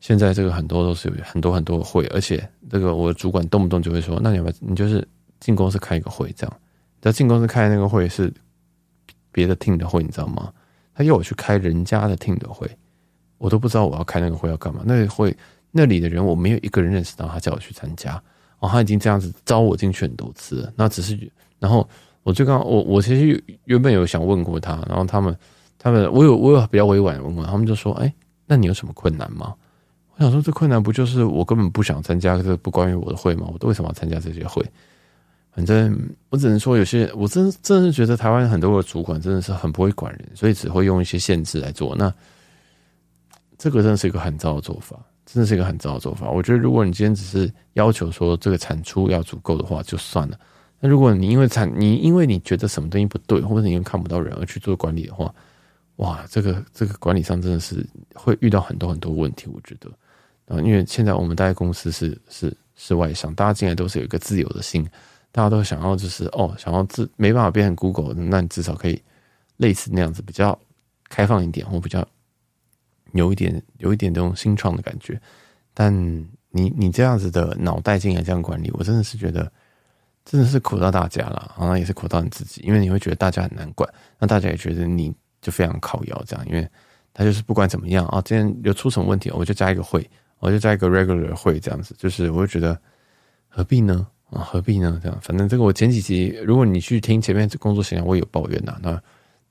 [0.00, 5.06] 现在这个很多都是有很多很多会，而且这个我主管动不动就会说：“那你要你就是
[5.40, 6.56] 进公司开一个会，这样。”
[7.00, 8.32] 在进公司开那个会是
[9.30, 10.52] 别的听的会，你知道吗？
[10.94, 12.68] 他要我去开人家的听的会，
[13.38, 14.82] 我都不知道我要开那个会要干嘛。
[14.84, 15.36] 那个会。
[15.76, 18.14] 那里的人我没有一个人认识到，他叫我去参加，
[18.60, 20.72] 哦，他已经这样子招我进去很多次了。
[20.76, 21.18] 那只是，
[21.58, 21.88] 然后
[22.22, 25.36] 我就刚我我其实原本有想问过他，然后他们
[25.76, 28.14] 他们我有我有比较委婉的问过，他们就说：“哎，
[28.46, 29.52] 那你有什么困难吗？”
[30.16, 33.48] 我想说，这困难不就是我根本不想参加这不关于我的会吗？
[33.52, 34.64] 我都为什么要参加这些会？
[35.50, 35.98] 反正
[36.30, 41.96] 我只能说，有些我真真的是觉得台湾很多的主管真的是很不会管人，所以只会用一些限制来做。
[41.96, 42.12] 那
[43.58, 44.96] 这个真的是一个很糟的做法。
[45.26, 46.30] 真的是一个很糟的做法。
[46.30, 50.38] 我觉得，如果你今天只是要求说这个产出要足够的话，就算了。
[50.80, 55.34] 那如果你因为产，你因为你觉得什么东西不对，或者你因为看不到人而去做管理的话，
[55.96, 59.48] 哇，这个这个管理上真的是会遇到很多很多问题。
[59.52, 59.88] 我觉得，
[60.46, 64.86] 啊，因为现在我们待在公司是是是外商，大家进来都是有一个自由的心，
[65.32, 69.00] 大家都想要就是哦，想要自没办法变成 Google，那你至少可以
[69.56, 70.58] 类似那样子比较
[71.08, 72.06] 开放一点，或比较。
[73.14, 75.20] 有一点，有一点这种新创的感觉，
[75.72, 75.92] 但
[76.50, 79.50] 你你这样子的脑袋进来这样管理，我真的是觉得
[80.24, 83.88] 真的是苦到大家了，好像也是苦到你自己，因为你会觉得大家很难管，
[84.18, 86.68] 那大家也觉得你就非常靠腰这样，因为
[87.12, 90.08] 他就是不管怎么样啊，今天有出什么问题，我就加一个会，
[90.38, 92.76] 我就加一个 regular 会这样子，就是我就觉得
[93.48, 99.00] 何必呢啊，何必呢这样，反正这个我前几集如果你去听前面工作闲聊，我有抱怨呐，那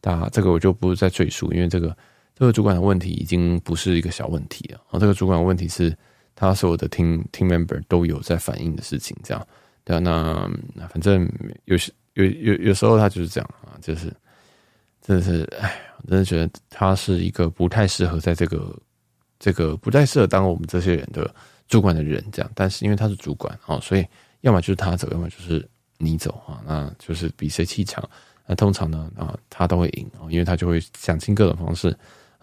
[0.02, 1.96] 大家这个我就不再赘述，因为这个。
[2.36, 4.82] 这个主管的问题已经不是一个小问题了。
[4.90, 5.96] 啊，这个主管的问题是
[6.36, 9.48] 他所有的 team team member 都有在反映的事情，这样
[9.84, 10.00] 对啊。
[10.00, 11.30] 那那反正
[11.66, 14.12] 有时有有有时候他就是这样啊，就是
[15.02, 18.76] 真的是哎，我真的觉得他是一个不太适合在这个
[19.38, 21.34] 这个不太适合当我们这些人的
[21.68, 22.52] 主管的人，这样。
[22.56, 24.06] 但是因为他是主管啊，所以
[24.42, 25.68] 要么就是他走，要么就是
[26.00, 28.08] 你走啊，那就是比谁气场。
[28.46, 31.96] 那通常呢啊，他都会赢啊，因为他就会想尽各种方式。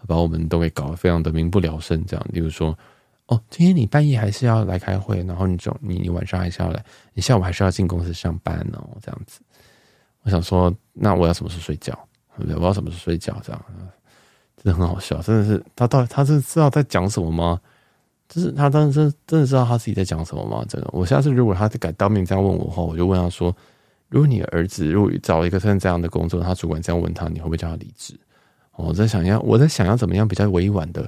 [0.07, 2.77] 把我们都给搞得非常的民不聊生，这样，例如说，
[3.27, 6.83] 哦，今天你半夜还是要来开会，然后你就你你晚上还是要来，
[7.13, 9.39] 你下午还是要进公司上班哦，这样子。
[10.23, 11.97] 我想说，那我要什么时候睡觉？
[12.37, 13.35] 我要什么时候睡觉？
[13.43, 13.65] 这样，
[14.57, 17.59] 真的很好笑，真的是他到底他是知道在讲什么吗？
[18.29, 20.63] 就是他当时真的知道他自己在讲什么吗？
[20.69, 23.55] 真的，我下次如果他敢当面这样问我的话，我就问他说：
[24.09, 28.17] 如果你儿子如果找一个像这样的工作，他主管这样问他，你会不会叫他离职？
[28.81, 31.01] 我在想要，我在想要怎么样比较委婉的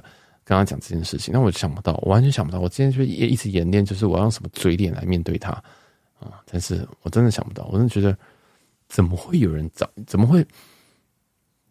[0.44, 2.60] 跟他讲这件事情，那我就想不到，我完全想不到。
[2.60, 5.50] 我今天就也一直演练，就是我要用什么嘴脸来面对他
[6.20, 6.40] 啊！
[6.50, 8.16] 但是我真的想不到，我真的觉得
[8.88, 9.88] 怎么会有人找？
[10.06, 10.46] 怎么会？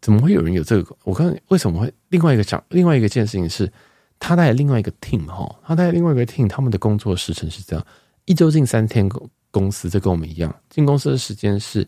[0.01, 0.93] 怎么会有人有这个？
[1.05, 3.71] 我看为什么会另外一个讲另外一个件事情是，
[4.19, 7.85] 他带另外一个 team 哈，他带另外一个 team，他们的工作时程是这样：
[8.25, 11.87] 一周进三天公公司，这跟我们一样，进公司的时间是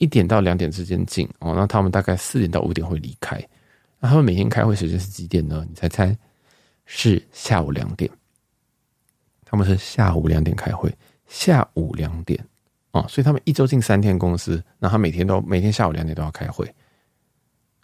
[0.00, 3.38] 一点到两点之间进哦，那他们大概四点到五点会离开。
[3.98, 5.62] 那他们每天开会时间是几点呢？
[5.68, 6.16] 你猜猜？
[6.86, 8.10] 是下午两点。
[9.44, 10.90] 他们是下午两点开会，
[11.26, 12.42] 下午两点
[12.92, 16.72] 啊，所以他们一周进三天公司，那他每天都每天下午两点都要开会。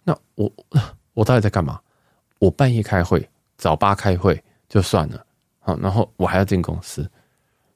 [0.03, 0.51] 那我
[1.13, 1.79] 我到底在干嘛？
[2.39, 5.23] 我半夜开会，早八开会就算了，
[5.59, 7.07] 好，然后我还要进公司，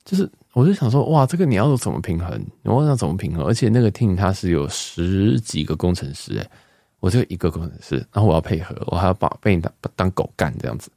[0.04, 2.38] 就是我就想说，哇，这个你要怎么平衡？
[2.62, 3.46] 你要怎么平衡？
[3.46, 6.48] 而且那个 team 它是有十几个工程师，诶，
[7.00, 10.92] 我就一个工程师，然后我要配合，我还要把被你当当狗干这样子。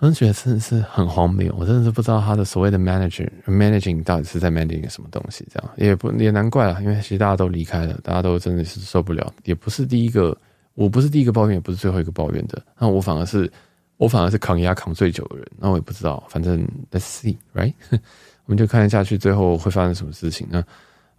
[0.00, 10.36] 我真的觉得真的是很荒谬，我真的是不知道他的所谓的 manager managing 到底是在 managing 什么东西，这样也不也难怪了，因为其实大家都离开了，大家都真的是受不了，也不是第一个，
[10.74, 13.50] 我不是第一个抱怨，也不是最后一个抱怨的，那我反而是
[13.98, 17.98] 我反而是扛压扛最久的人，那我也不知道，反正 let's see right， 我
[18.46, 20.64] 们就看下去最后会发生什么事情那？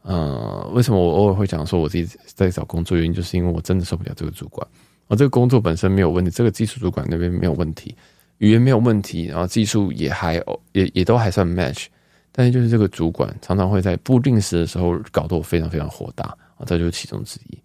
[0.01, 4.65] 呃，为什么我偶尔会讲说我自己在找工作，原因就是因为我真的受不了这个主管，
[5.09, 7.93] 而这个工作本身没有问题，这个技术主管那边没有问题。
[8.37, 10.35] 语言没有问题，然后技术也还
[10.71, 11.87] 也也都还算 match，
[12.31, 16.23] 但是就是这个主管常常会在不定时的时候搞得我非常非常火大
[16.55, 17.57] 啊，这就是其中之一。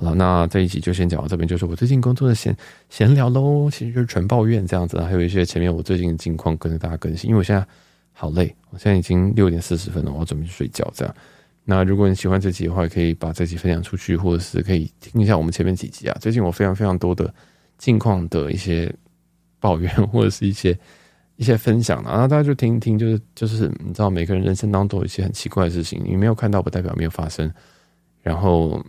[0.00, 2.56] 好了，那这一集就先讲到这边，就是我最近工作的闲
[2.88, 7.66] 闲聊喽，其实就是纯抱怨这样子，还有一些前面我最近的近况跟着大家更新，因为我现在
[8.12, 11.12] 好累，我现在已经六点四十分了，我要准备去睡觉这样。
[11.64, 17.34] 那如果你喜欢这集的话，可以把这集分享出去，或者是可以听一下我们前面几集啊，最近我非常非常多的
[17.76, 18.94] 近况的一些。
[19.60, 20.78] 抱怨或者是一些
[21.34, 27.52] 一些分享啊，然后大家就听一听，就是就是你知道，每个人人生当中都有一些很奇怪的事情，你没有看到不代表没有发生。
[28.22, 28.80] 然后，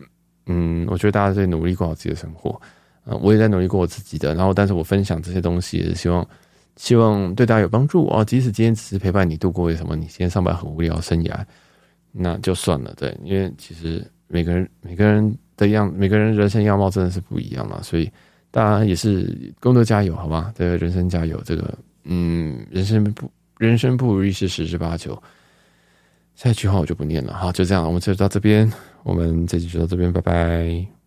[0.50, 2.60] 嗯，我觉得大家在努力过好自己的生活，
[3.06, 4.36] 啊，我也在努力过我自己的。
[4.36, 6.28] 然后，但是我分享这些东西也是希望
[6.76, 8.26] 希望对大家有帮助啊。
[8.26, 11.40] 即使今天只是陪伴你度过为什么你今天上班很无聊生涯，
[12.12, 12.94] 那就算了。
[12.98, 18.12] 对，因为其实每个人每个人的样，每个人人生样貌真的是不一样嘛，所以。
[18.52, 20.52] 大家也是工作加油，好吧？
[20.58, 21.72] 这个人生加油，这个
[22.06, 25.22] 嗯，人生不人生不如意事十之八九。
[26.42, 28.72] 下一句话我就不念了，好，就这样，我们就到这边，
[29.04, 30.99] 我们这集就到这边，拜拜。